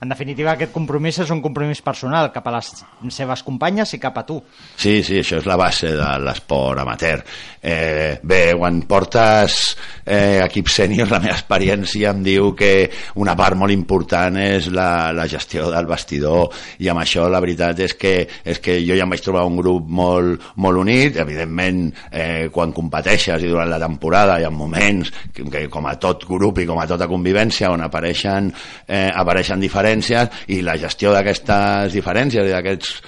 [0.00, 2.72] en definitiva aquest compromís és un compromís personal cap a les
[3.14, 4.40] seves companyes i cap a tu.
[4.76, 7.24] Sí, sí, això és la base de l'esport amateur.
[7.60, 9.76] Eh, bé, quan portes
[10.06, 12.88] eh, equip sènior, la meva experiència em diu que
[13.20, 16.48] una part molt important és la, la gestió del vestidor
[16.80, 18.14] i amb això la veritat és que,
[18.44, 22.48] és que jo ja em vaig trobar un grup molt, molt, molt unit, evidentment eh,
[22.52, 26.60] quan competeixes i durant la temporada hi ha moments que, que com a tot grup
[26.60, 28.52] i com a tota convivència on apareixen,
[28.86, 33.00] eh, apareixen diferències i la gestió d'aquestes diferències i d'aquests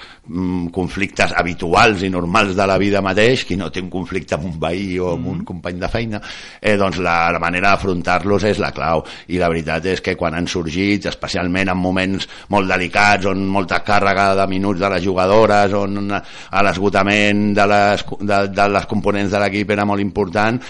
[0.71, 4.53] conflictes habituals i normals de la vida mateix, qui no té un conflicte amb un
[4.59, 5.47] veí o amb un mm.
[5.49, 6.21] company de feina,
[6.61, 9.03] eh, doncs la, la manera d'afrontar-los és la clau.
[9.27, 13.81] I la veritat és que quan han sorgit, especialment en moments molt delicats, on molta
[13.83, 19.43] càrrega de minuts de les jugadores, on l'esgotament de les, de, de les components de
[19.43, 20.61] l'equip era molt important,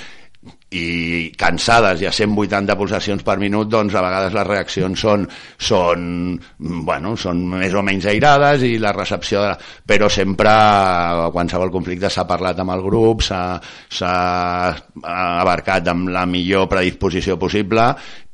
[0.73, 6.07] i cansades i a 180 pulsacions per minut, doncs a vegades les reaccions són, són,
[6.59, 9.43] bueno, són més o menys airades i la recepció...
[9.43, 9.53] De...
[9.93, 10.51] Però sempre,
[11.35, 14.11] qualsevol conflicte s'ha parlat amb el grup, s'ha
[15.13, 17.91] abarcat amb la millor predisposició possible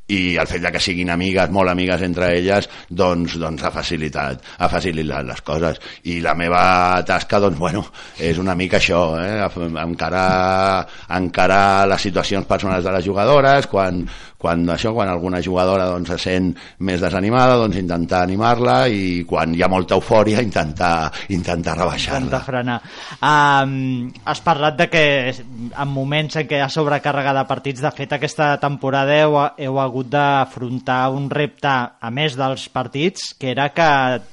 [0.10, 4.46] i el fet de que siguin amigues, molt amigues entre elles, doncs, doncs ha, facilitat,
[4.58, 5.82] ha facilitat les coses.
[6.10, 6.64] I la meva
[7.08, 7.86] tasca, doncs, bueno,
[8.18, 9.46] és una mica això, eh?
[9.84, 10.88] encarar,
[11.20, 14.04] encarar les situacions personals de les jugadores, quan,
[14.40, 16.54] quan això, quan alguna jugadora doncs, se sent
[16.88, 22.22] més desanimada, doncs intentar animar-la i quan hi ha molta eufòria intentar, intentar rebaixar-la.
[22.24, 22.78] Intentar frenar.
[23.20, 25.04] Um, has parlat de que
[25.36, 29.82] en moments en què hi ha sobrecàrrega de partits, de fet aquesta temporada heu, heu
[29.84, 33.90] hagut d'afrontar un repte a més dels partits, que era que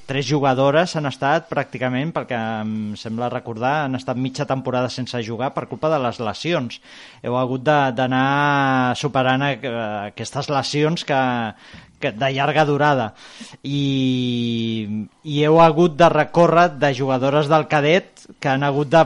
[0.07, 5.50] tres jugadores han estat pràcticament, perquè em sembla recordar, han estat mitja temporada sense jugar
[5.57, 6.78] per culpa de les lesions.
[7.26, 9.59] Heu hagut d'anar superant eh,
[10.05, 11.20] aquestes lesions que,
[12.01, 13.12] que de llarga durada.
[13.62, 19.05] I, i heu hagut de recórrer de jugadores del cadet que han hagut de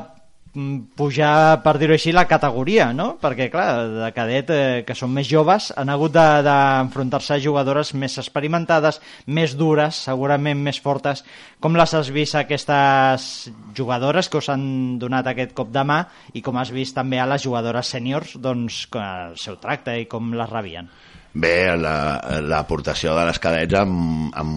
[0.98, 3.12] pujar, per dir-ho així, la categoria, no?
[3.22, 7.92] Perquè, clar, de cadet, eh, que són més joves, han hagut d'enfrontar-se de, a jugadores
[7.94, 11.22] més experimentades, més dures, segurament més fortes.
[11.62, 16.02] Com les has vist aquestes jugadores que us han donat aquest cop de mà
[16.34, 20.34] i com has vist també a les jugadores sèniors, doncs, el seu tracte i com
[20.34, 20.90] les rebien?
[21.32, 23.92] Bé, l'aportació la, de les cadets en,
[24.34, 24.48] en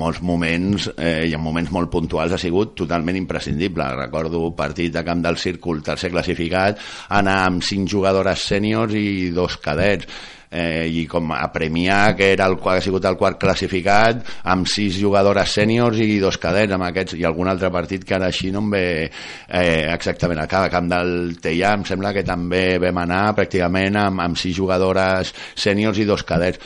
[0.00, 3.84] molts moments eh, i en moments molt puntuals ha sigut totalment imprescindible.
[3.98, 6.80] Recordo partit de Camp del Círcul, tercer classificat,
[7.20, 10.08] anar amb cinc jugadores sèniors i dos cadets
[10.54, 14.22] eh, i com a Premià, que era el, ha sigut el quart classificat,
[14.54, 18.30] amb sis jugadores sèniors i dos cadets, amb aquests, i algun altre partit que ara
[18.30, 22.78] així no em ve eh, exactament a cada camp del Teià, em sembla que també
[22.82, 26.62] vam anar pràcticament amb, amb sis jugadores sèniors i dos cadets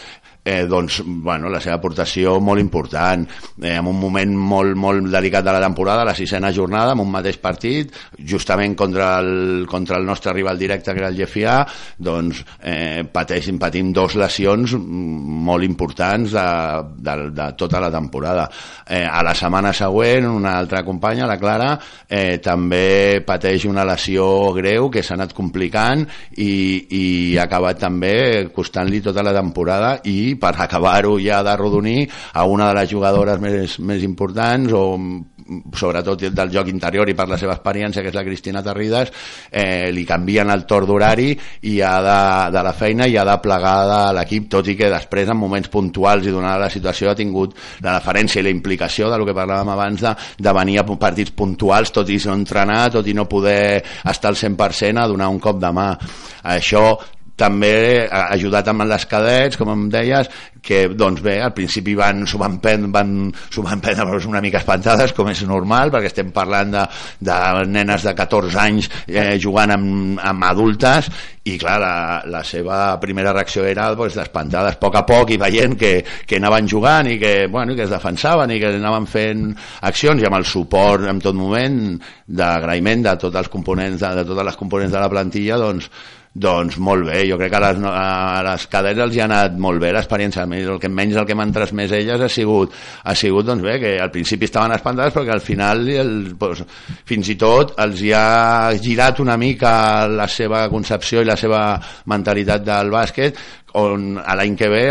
[0.48, 3.26] eh, doncs, bueno, la seva aportació molt important,
[3.60, 7.10] eh, en un moment molt, molt delicat de la temporada, la sisena jornada, en un
[7.12, 11.58] mateix partit, justament contra el, contra el nostre rival directe, que era el GFA,
[11.98, 16.46] doncs eh, pateixin, patim dos lesions molt importants de,
[16.96, 18.48] de, de tota la temporada.
[18.86, 21.74] Eh, a la setmana següent, una altra companya, la Clara,
[22.08, 24.24] eh, també pateix una lesió
[24.56, 26.06] greu que s'ha anat complicant
[26.40, 26.50] i,
[26.88, 27.04] i
[27.36, 32.70] ha acabat també costant-li tota la temporada i per acabar-ho ja de rodonir a una
[32.70, 34.84] de les jugadores més, més importants o
[35.74, 39.12] sobretot del joc interior i per la seva experiència, que és la Cristina Terrides,
[39.50, 41.30] eh, li canvien el torn d'horari
[41.70, 42.18] i ha de,
[42.54, 45.70] de la feina i ha de plegar de l'equip, tot i que després en moments
[45.72, 49.36] puntuals i donada la situació ha tingut la deferència i la implicació de lo que
[49.36, 53.28] parlàvem abans de, de venir a partits puntuals tot i no entrenar, tot i no
[53.28, 55.92] poder estar al 100% a donar un cop de mà.
[56.48, 56.98] Això
[57.38, 60.30] també ha ajudat amb les cadets, com em deies,
[60.62, 63.14] que doncs bé, al principi van, s'ho van, prendre, van,
[63.64, 66.84] van prendre una mica espantades, com és normal, perquè estem parlant de,
[67.24, 67.38] de
[67.70, 71.10] nenes de 14 anys eh, jugant amb, amb adultes,
[71.48, 71.94] i clar, la,
[72.28, 75.92] la seva primera reacció era doncs, d'espantades a poc a poc i veient que,
[76.28, 79.48] que anaven jugant i que, bueno, que es defensaven i que anaven fent
[79.88, 81.96] accions i amb el suport en tot moment
[82.26, 85.88] d'agraïment de tots els components de, de totes les components de la plantilla doncs
[86.38, 89.56] doncs molt bé, jo crec que a les, a les cadets els hi ha anat
[89.58, 93.46] molt bé l'experiència, el que menys el que m'han transmès elles ha sigut, ha sigut
[93.46, 96.64] doncs bé, que al principi estaven espantades però que al final el, doncs,
[97.08, 101.62] fins i tot els hi ha girat una mica la seva concepció i la seva
[102.10, 103.38] mentalitat del bàsquet
[103.78, 104.84] on a l'any que ve,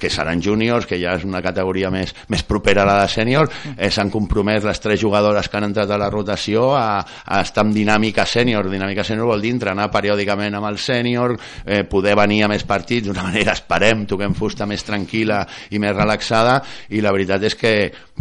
[0.00, 3.50] que seran júniors, que ja és una categoria més, més propera a la de sènior,
[3.76, 7.66] eh, s'han compromès les tres jugadores que han entrat a la rotació a, a estar
[7.66, 8.70] en dinàmica sènior.
[8.70, 13.08] Dinàmica sènior vol dir entrenar periòdicament amb el sènior, eh, poder venir a més partits
[13.08, 16.60] d'una manera, esperem, toquem fusta més tranquil·la i més relaxada,
[16.90, 17.74] i la veritat és que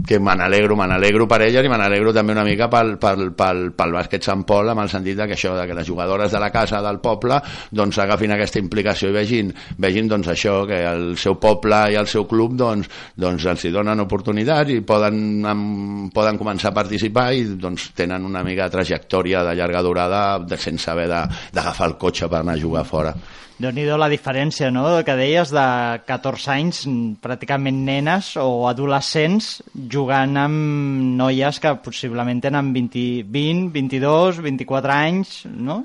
[0.06, 3.32] que me n'alegro, me n'alegro per elles i me n'alegro també una mica pel, pel,
[3.38, 6.52] pel, pel bàsquet Sant Pol amb el sentit que això, que les jugadores de la
[6.54, 7.40] casa del poble
[7.72, 12.10] doncs agafin aquesta implicació i vegin, vegin doncs això, que el seu poble i el
[12.12, 17.30] seu club doncs, doncs els hi donen oportunitats i poden, amb, poden començar a participar
[17.38, 22.00] i doncs tenen una mica de trajectòria de llarga durada de, sense haver d'agafar el
[22.02, 23.14] cotxe per anar a jugar fora
[23.60, 25.64] déu nhi la diferència, no?, que deies de
[26.08, 26.86] 14 anys,
[27.20, 29.58] pràcticament nenes o adolescents,
[29.92, 35.82] jugant amb noies que possiblement tenen 20, 20 22, 24 anys, no?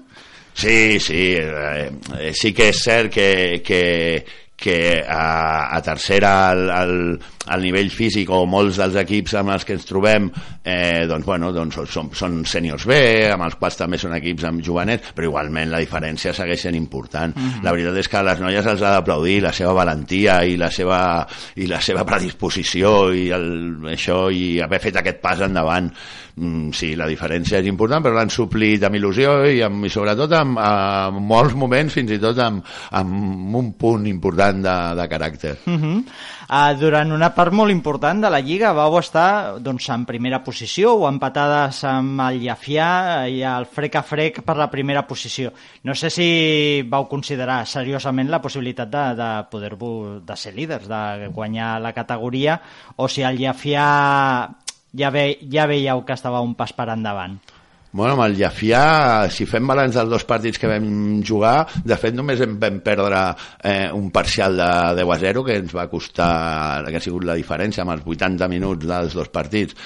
[0.54, 1.90] Sí, sí, eh,
[2.32, 3.80] sí que és cert que, que,
[4.56, 9.66] que a, a tercera al, al, al nivell físic o molts dels equips amb els
[9.66, 10.28] que ens trobem
[10.62, 12.96] eh, doncs, bueno, doncs són, són sèniors B
[13.34, 17.34] amb els quals també són equips amb jovenets però igualment la diferència segueix sent important.
[17.34, 17.64] Mm -hmm.
[17.64, 20.70] la veritat és que a les noies els ha d'aplaudir la seva valentia i la
[20.70, 21.26] seva,
[21.56, 23.48] i la seva predisposició i el,
[23.90, 25.90] això i haver fet aquest pas endavant.
[26.36, 30.32] Mm, sí, la diferència és important però l'han suplit amb il·lusió i, amb, i sobretot
[30.32, 35.56] amb, amb molts moments fins i tot amb, amb un punt important de, de caràcter
[35.64, 36.04] mm -hmm.
[36.50, 40.94] uh, durant una part molt important de la Lliga vau estar doncs, en primera posició
[40.94, 45.52] o empatades amb el Llafià i el frec a frec per la primera posició.
[45.82, 51.28] No sé si vau considerar seriosament la possibilitat de, de poder-vos de ser líders, de
[51.28, 52.60] guanyar la categoria,
[52.96, 54.48] o si el Llafià
[54.94, 57.38] ja, ve, ja veieu que estava un pas per endavant.
[57.94, 62.16] Bueno, amb el Llafià, si fem balanç dels dos partits que vam jugar, de fet
[62.18, 63.20] només em vam perdre
[63.62, 64.66] eh, un parcial de
[64.98, 68.50] 10 a 0, que ens va costar, que ha sigut la diferència amb els 80
[68.50, 69.78] minuts dels dos partits.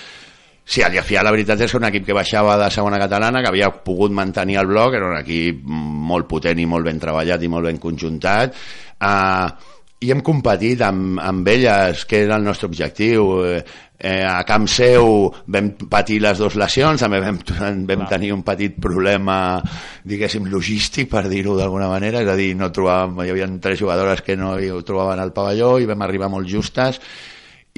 [0.64, 3.52] Sí, el Llafià la veritat és que un equip que baixava de segona catalana, que
[3.52, 7.52] havia pogut mantenir el bloc, era un equip molt potent i molt ben treballat i
[7.52, 8.56] molt ben conjuntat.
[9.04, 13.24] Eh, i hem competit amb, amb elles, que era el nostre objectiu.
[13.44, 13.62] Eh,
[13.99, 17.40] eh, a Camp Seu vam patir les dues lesions, també vam,
[17.88, 19.59] vam tenir un petit problema,
[20.07, 24.22] diguéssim, logístic, per dir-ho d'alguna manera, és a dir, no trobàvem, hi havia tres jugadores
[24.22, 27.03] que no hi trobaven al pavelló i vam arribar molt justes,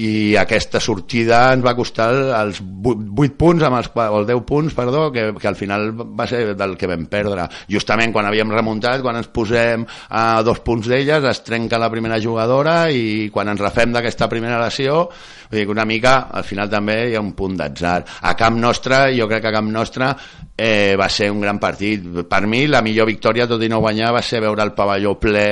[0.00, 2.08] i aquesta sortida ens va costar
[2.40, 6.26] els 8 punts amb els, o els 10 punts, perdó, que, que al final va
[6.30, 7.46] ser del que vam perdre.
[7.70, 9.84] Justament quan havíem remuntat, quan ens posem
[10.16, 14.60] a dos punts d'elles, es trenca la primera jugadora i quan ens refem d'aquesta primera
[14.62, 15.02] lesió,
[15.50, 17.98] vull dir que una mica, al final també hi ha un punt d'atzar.
[18.22, 20.14] A camp nostre, jo crec que a camp nostre
[20.56, 22.04] eh, va ser un gran partit.
[22.28, 25.46] Per mi, la millor victòria, tot i no guanyar, va ser veure el pavelló ple,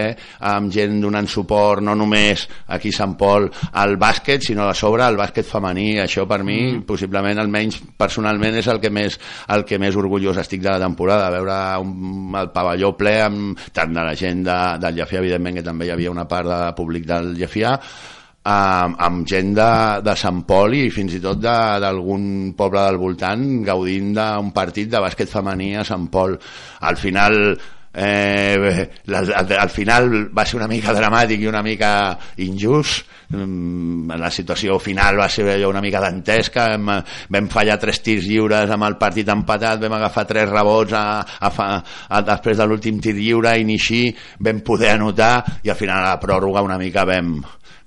[0.53, 2.45] amb gent donant suport, no només
[2.77, 5.89] aquí a Sant Pol, al bàsquet, sinó a sobre al bàsquet femení.
[6.03, 6.85] Això per mi, mm.
[6.89, 9.19] possiblement, almenys personalment, és el que més,
[9.55, 13.95] el que més orgullós estic de la temporada, veure un, el pavelló ple amb tant
[13.95, 17.09] de la gent de, del Llefià, evidentment que també hi havia una part de públic
[17.09, 17.75] del Llefià,
[18.49, 19.71] amb, amb gent de,
[20.05, 25.03] de Sant Pol i fins i tot d'algun poble del voltant gaudint d'un partit de
[25.05, 26.39] bàsquet femení a Sant Pol.
[26.81, 27.37] Al final
[27.95, 28.89] eh,
[29.21, 31.93] al, al final va ser una mica dramàtic i una mica
[32.45, 38.71] injust la situació final va ser una mica dantesca vam, vam fallar tres tirs lliures
[38.73, 41.51] amb el partit empatat vam agafar tres rebots a, a,
[42.09, 44.07] a, després de l'últim tir lliure i ni així
[44.41, 47.37] vam poder anotar i al final a la pròrroga una mica vam,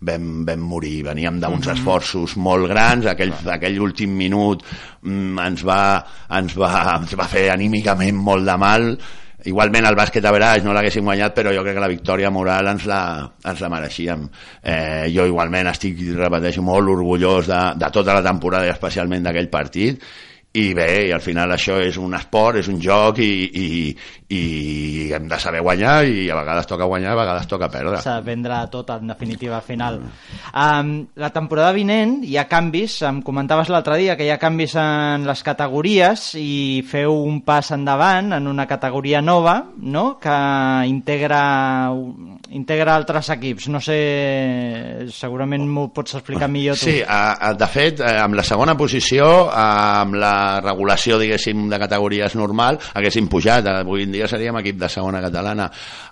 [0.02, 1.74] vam, vam morir, veníem d'uns mhm.
[1.74, 4.62] esforços molt grans, aquell, aquell últim minut
[5.02, 5.82] mm, ens, va,
[6.38, 8.88] ens, va, ens va fer anímicament molt de mal,
[9.50, 12.68] igualment el bàsquet a veraix no l'haguéssim guanyat però jo crec que la victòria moral
[12.74, 13.02] ens la,
[13.46, 14.28] ens la mereixíem.
[14.62, 19.50] Eh, jo igualment estic, repeteixo, molt orgullós de, de tota la temporada i especialment d'aquell
[19.54, 20.04] partit
[20.52, 23.68] i bé, i al final això és un esport, és un joc i, i,
[24.36, 24.42] i
[25.16, 28.02] hem de saber guanyar i a vegades toca guanyar, a vegades toca perdre.
[28.04, 30.02] S'ha de vendre tot en definitiva final.
[30.52, 34.76] Um, la temporada vinent hi ha canvis, em comentaves l'altre dia que hi ha canvis
[34.76, 40.18] en les categories i feu un pas endavant en una categoria nova no?
[40.20, 40.36] que
[40.92, 41.46] integra
[42.52, 43.70] integra altres equips.
[43.72, 43.98] No sé,
[45.16, 46.90] segurament m'ho pots explicar millor tu.
[46.90, 51.80] Sí, a, a, de fet, eh, amb la segona posició, amb la regulació, diguéssim, de
[51.82, 53.68] categories normal, haguéssim pujat.
[53.72, 55.70] Avui en dia seríem equip de segona catalana.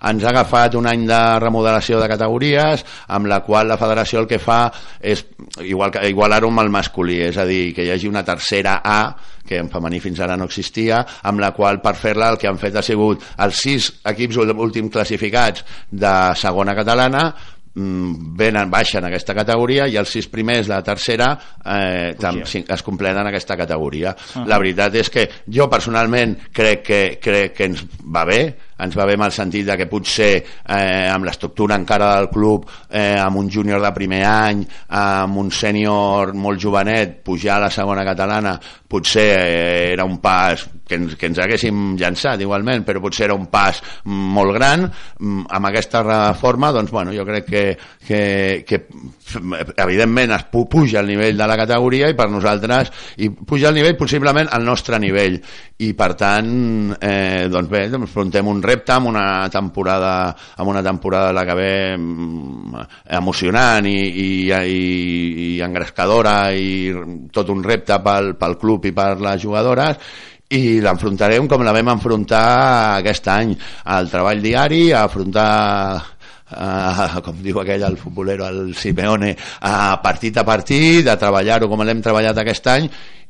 [0.10, 4.30] Ens ha agafat un any de remodelació de categories, amb la qual la federació el
[4.30, 4.62] que fa
[5.00, 5.26] és
[5.66, 9.02] igual igualar-ho amb el masculí, és a dir, que hi hagi una tercera A
[9.50, 12.60] que en femení fins ara no existia, amb la qual per fer-la el que han
[12.62, 17.32] fet ha sigut els sis equips últims classificats de segona catalana
[18.40, 21.30] venen, baixen a aquesta categoria i els sis primers de la tercera
[21.64, 24.16] eh, tam, es completen en aquesta categoria.
[24.16, 24.48] Uh -huh.
[24.48, 29.06] La veritat és que jo personalment crec que, crec que ens va bé, ens va
[29.06, 33.42] bé en el sentit de que potser eh, amb l'estructura encara del club eh, amb
[33.42, 34.66] un júnior de primer any
[35.00, 38.58] amb un sènior molt jovenet pujar a la segona catalana
[38.90, 43.38] potser eh, era un pas que ens, que ens haguéssim llançat igualment, però potser era
[43.38, 43.78] un pas
[44.10, 44.88] molt gran.
[45.22, 47.64] Mm, amb aquesta reforma, doncs, bueno, jo crec que,
[48.08, 48.22] que,
[48.68, 48.82] que
[49.36, 53.98] evidentment es puja el nivell de la categoria i per nosaltres i puja el nivell
[54.00, 55.40] possiblement al nostre nivell.
[55.80, 60.14] I per tant eh, doncs bé, enfrontem un repte amb una temporada
[60.58, 62.88] amb una temporada la que ve mm,
[63.20, 64.82] emocionant i, i, i,
[65.46, 71.46] i engrescadora i tot un repte pel, pel club i per les jugadores i l'enfrontarem
[71.50, 72.46] com la vam enfrontar
[72.98, 73.54] aquest any.
[73.94, 75.50] Al treball diari, a afrontar
[76.50, 81.84] Uh, com diu aquell el futbolero el Simeone a partit a partit a treballar-ho com
[81.86, 82.88] l'hem treballat aquest any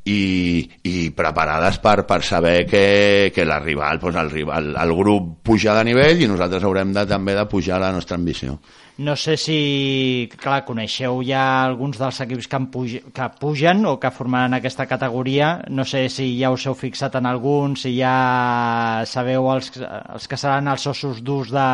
[0.07, 5.33] i, i preparades per, per saber que, que la rival, doncs el, rival, el grup
[5.43, 8.55] puja de nivell i nosaltres haurem de, també de pujar la nostra ambició
[8.99, 14.11] no sé si, clar, coneixeu ja alguns dels equips que, puj que pugen o que
[14.11, 15.53] formaran aquesta categoria.
[15.71, 20.39] No sé si ja us heu fixat en algun, si ja sabeu els, els que
[20.41, 21.69] seran els ossos durs de,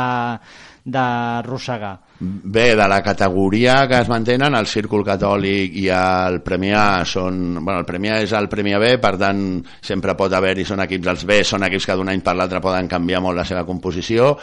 [0.86, 1.06] de
[1.46, 1.96] Rossegà.
[2.20, 7.42] Bé, de la categoria que es mantenen, el Círcul Catòlic i el Premià són...
[7.58, 9.42] Bueno, el Premià és el Premià B, per tant,
[9.82, 12.88] sempre pot haver-hi, són equips dels B, són equips que d'un any per l'altre poden
[12.92, 14.34] canviar molt la seva composició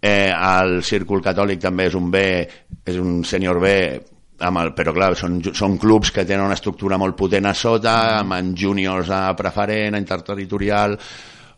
[0.00, 2.22] eh, el Círcul Catòlic també és un B,
[2.86, 3.74] és un sènior B
[4.40, 7.96] amb el, però clar, són, són clubs que tenen una estructura molt potent a sota,
[8.22, 10.96] amb júniors a preferent, a interterritorial,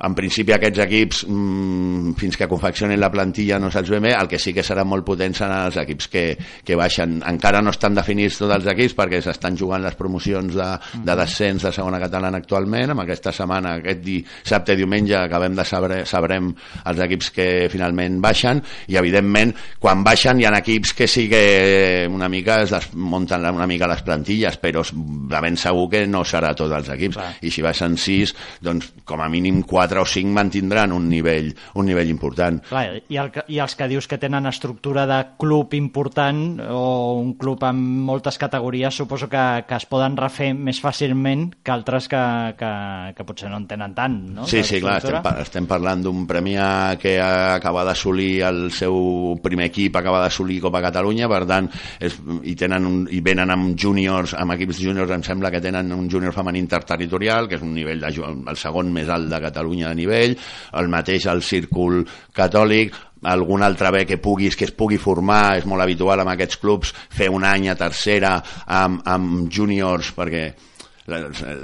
[0.02, 4.28] en principi aquests equips mmm, fins que confeccionin la plantilla no saps ben bé, el
[4.30, 6.24] que sí que seran molt potents seran els equips que,
[6.66, 7.20] que baixen.
[7.28, 10.68] Encara no estan definits tots els equips perquè s'estan jugant les promocions de,
[11.06, 12.94] de descens de segona catalana actualment.
[12.94, 16.50] Amb aquesta setmana, aquest dissabte i diumenge acabem de saber, sabrem
[16.90, 18.62] els equips que finalment baixen.
[18.90, 23.46] I evidentment quan baixen hi ha equips que sí que una mica es les, munten
[23.52, 27.12] una mica les plantilles però de ben segur que no serà tots els equips.
[27.12, 27.32] Clar.
[27.42, 28.32] i si baixen sis
[28.64, 29.62] doncs com a mínim
[29.92, 32.60] quatre 4 o 5 mantindran un nivell, un nivell important.
[32.68, 37.34] Clar, i, el, I els que dius que tenen estructura de club important o un
[37.40, 42.22] club amb moltes categories suposo que, que es poden refer més fàcilment que altres que,
[42.58, 42.72] que,
[43.16, 44.46] que potser no en tenen tant, no?
[44.48, 49.96] Sí, sí, clar, estem, estem parlant d'un Premià que acaba d'assolir el seu primer equip,
[49.98, 51.68] acaba d'assolir Copa Catalunya, per tant,
[52.00, 55.92] és, i, tenen un, i venen amb júniors, amb equips júniors, em sembla que tenen
[55.94, 59.71] un júnior femení interterritorial, que és un nivell de, el segon més alt de Catalunya
[59.72, 60.34] Catalunya de nivell,
[60.76, 62.02] el mateix al círcul
[62.36, 62.92] catòlic,
[63.24, 66.92] algun altre bé que puguis que es pugui formar, és molt habitual amb aquests clubs
[66.92, 68.34] fer un any a tercera
[68.66, 70.50] amb, amb júniors perquè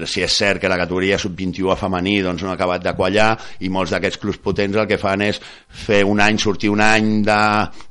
[0.09, 3.31] si és cert que la categoria sub-21 a femení doncs no ha acabat de quallar
[3.65, 7.11] i molts d'aquests clubs potents el que fan és fer un any, sortir un any
[7.27, 7.41] de,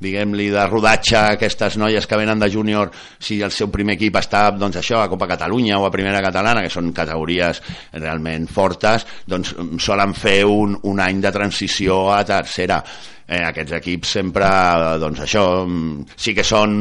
[0.03, 2.91] diguem-li, de rodatge a aquestes noies que venen de júnior.
[3.19, 6.63] Si el seu primer equip està doncs això, a Copa Catalunya o a Primera Catalana,
[6.65, 7.61] que són categories
[7.93, 9.53] realment fortes, doncs
[9.83, 12.81] solen fer un, un any de transició a tercera
[13.28, 14.47] eh, aquests equips sempre,
[15.01, 16.78] doncs això, mm, sí que són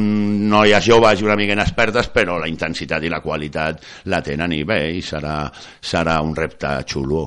[0.49, 4.63] noies joves i una mica inexpertes, però la intensitat i la qualitat la tenen i
[4.63, 7.25] bé, i serà, serà un repte xulo.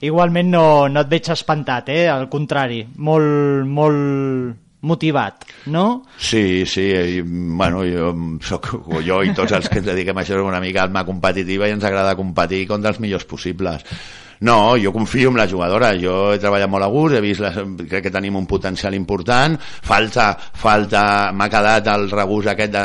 [0.00, 2.06] Igualment no, no et veig espantat, eh?
[2.08, 6.04] al contrari, molt, molt motivat, no?
[6.16, 6.86] Sí, sí,
[7.18, 8.70] i, bueno, jo, soc,
[9.04, 11.84] jo i tots els que ens dediquem a això una mica alma competitiva i ens
[11.84, 13.84] agrada competir contra els millors possibles
[14.40, 17.60] no, jo confio en la jugadora, jo he treballat molt a gust, he vist les,
[17.90, 21.02] crec que tenim un potencial important, falta, falta
[21.36, 22.84] m'ha quedat el regust aquest de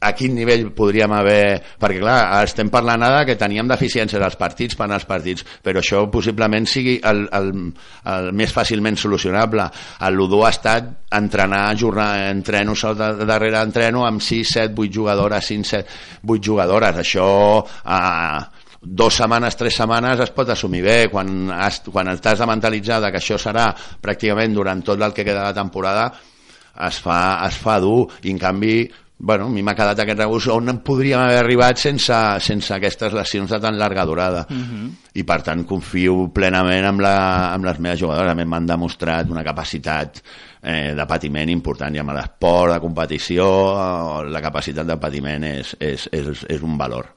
[0.00, 1.60] a quin nivell podríem haver...
[1.80, 6.04] Perquè, clar, estem parlant ara que teníem deficiències als partits per als partits, però això
[6.12, 7.52] possiblement sigui el, el,
[8.12, 9.68] el més fàcilment solucionable.
[10.06, 12.76] El Ludó ha estat entrenar, jornar, entreno
[13.24, 17.02] darrere entreno amb 6, 7, 8 jugadores, 5, 7, 8 jugadores.
[17.06, 17.30] Això...
[17.86, 18.55] Eh,
[18.86, 23.18] dos setmanes, tres setmanes es pot assumir bé, quan, has, quan estàs de mentalitzar que
[23.18, 23.70] això serà
[24.02, 26.06] pràcticament durant tot el que queda de la temporada
[26.86, 28.78] es fa, es fa dur i en canvi
[29.18, 33.50] bueno, a mi m'ha quedat aquest regust on podríem haver arribat sense, sense aquestes lesions
[33.50, 34.84] de tan llarga durada uh mhm.
[34.84, 34.90] -huh.
[35.14, 39.44] i per tant confio plenament amb, la, amb les meves jugadores a m'han demostrat una
[39.44, 40.22] capacitat
[40.62, 46.08] eh, de patiment important i amb l'esport de competició la capacitat de patiment és, és,
[46.12, 47.15] és, és un valor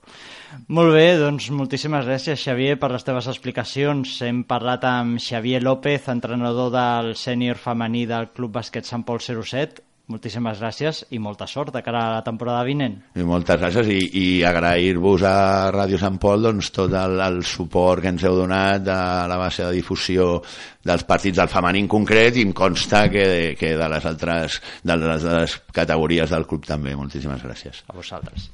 [0.68, 4.16] molt bé, doncs moltíssimes gràcies, Xavier, per les teves explicacions.
[4.26, 9.86] Hem parlat amb Xavier López, entrenador del sènior femení del Club Bàsquet Sant Pol 07.
[10.10, 12.96] moltíssimes gràcies i molta sort de cara a la temporada vinent.
[13.14, 18.02] I moltes gràcies i, i agrair-vos a Ràdio Sant Pol doncs, tot el, el suport
[18.02, 20.40] que ens heu donat a la base de difusió
[20.82, 24.98] dels partits del femení en concret i em consta que, que de les altres de
[24.98, 26.98] les, de les categories del club també.
[26.98, 27.86] Moltíssimes gràcies.
[27.86, 28.50] A vosaltres.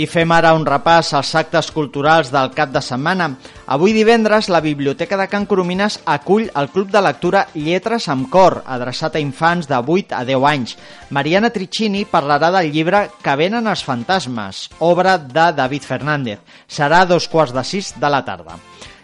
[0.00, 3.26] I fem ara un repàs als actes culturals del cap de setmana.
[3.74, 8.62] Avui divendres, la Biblioteca de Can Coromines acull el Club de Lectura Lletres amb Cor,
[8.64, 10.72] adreçat a infants de 8 a 10 anys.
[11.10, 16.40] Mariana Tricini parlarà del llibre Que venen els fantasmes, obra de David Fernández.
[16.64, 18.56] Serà a dos quarts de sis de la tarda.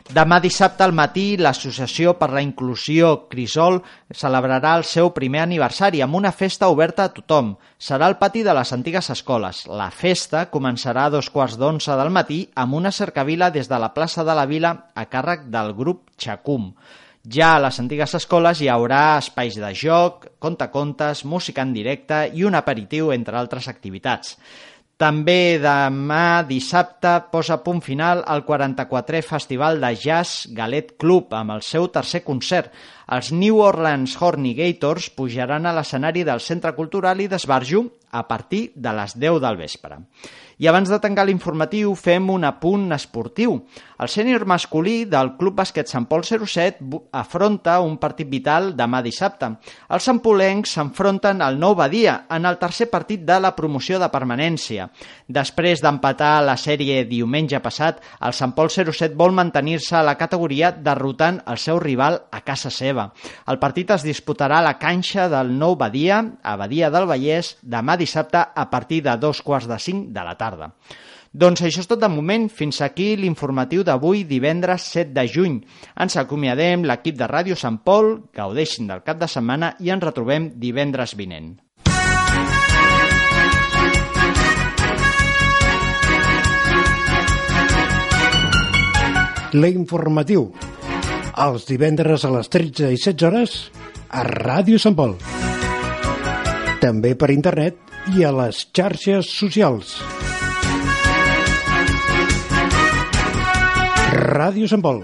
[0.06, 3.80] Demà dissabte al matí, l'Associació per la Inclusió Crisol
[4.14, 7.56] celebrarà el seu primer aniversari amb una festa oberta a tothom.
[7.76, 9.64] Serà al pati de les antigues escoles.
[9.66, 13.90] La festa començarà a dos quarts d'onze del matí amb una cercavila des de la
[13.98, 16.70] plaça de la Vila a càrrec del grup Xacum.
[17.26, 22.46] Ja a les antigues escoles hi haurà espais de joc, contacontes, música en directe i
[22.46, 24.36] un aperitiu, entre altres activitats.
[24.96, 31.60] També demà dissabte posa punt final al 44è Festival de Jazz Galet Club amb el
[31.60, 32.70] seu tercer concert.
[33.12, 37.82] Els New Orleans Hornigators pujaran a l'escenari del Centre Cultural i d'Esbarjo
[38.16, 40.00] a partir de les 10 del vespre.
[40.56, 43.58] I abans de tancar l'informatiu fem un apunt esportiu.
[44.00, 46.80] El sènior masculí del Club Bàsquet Sant Pol 07
[47.16, 49.50] afronta un partit vital demà dissabte.
[49.92, 54.88] Els sampolencs s'enfronten al Nou Badia en el tercer partit de la promoció de permanència.
[55.28, 60.72] Després d'empatar la sèrie diumenge passat, el Sant Pol 07 vol mantenir-se a la categoria
[60.72, 63.10] derrotant el seu rival a casa seva.
[63.44, 67.96] El partit es disputarà a la canxa del Nou Badia, a Badia del Vallès, demà
[67.96, 70.70] dissabte a partir de dos quarts de cinc de la tarda.
[71.36, 72.46] Doncs això és tot de moment.
[72.48, 75.58] Fins aquí l'informatiu d'avui, divendres 7 de juny.
[76.00, 80.52] Ens acomiadem l'equip de Ràdio Sant Pol, gaudeixin del cap de setmana i ens retrobem
[80.56, 81.56] divendres vinent.
[89.52, 90.50] L'informatiu.
[91.36, 93.58] Els divendres a les 13 i 16 hores
[94.08, 95.18] a Ràdio Sant Pol.
[96.80, 97.76] També per internet
[98.14, 99.96] i a les xarxes socials.
[104.36, 105.02] Ràdio Sant Pol,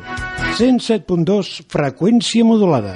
[0.59, 2.95] 107.2, freqüència modulada.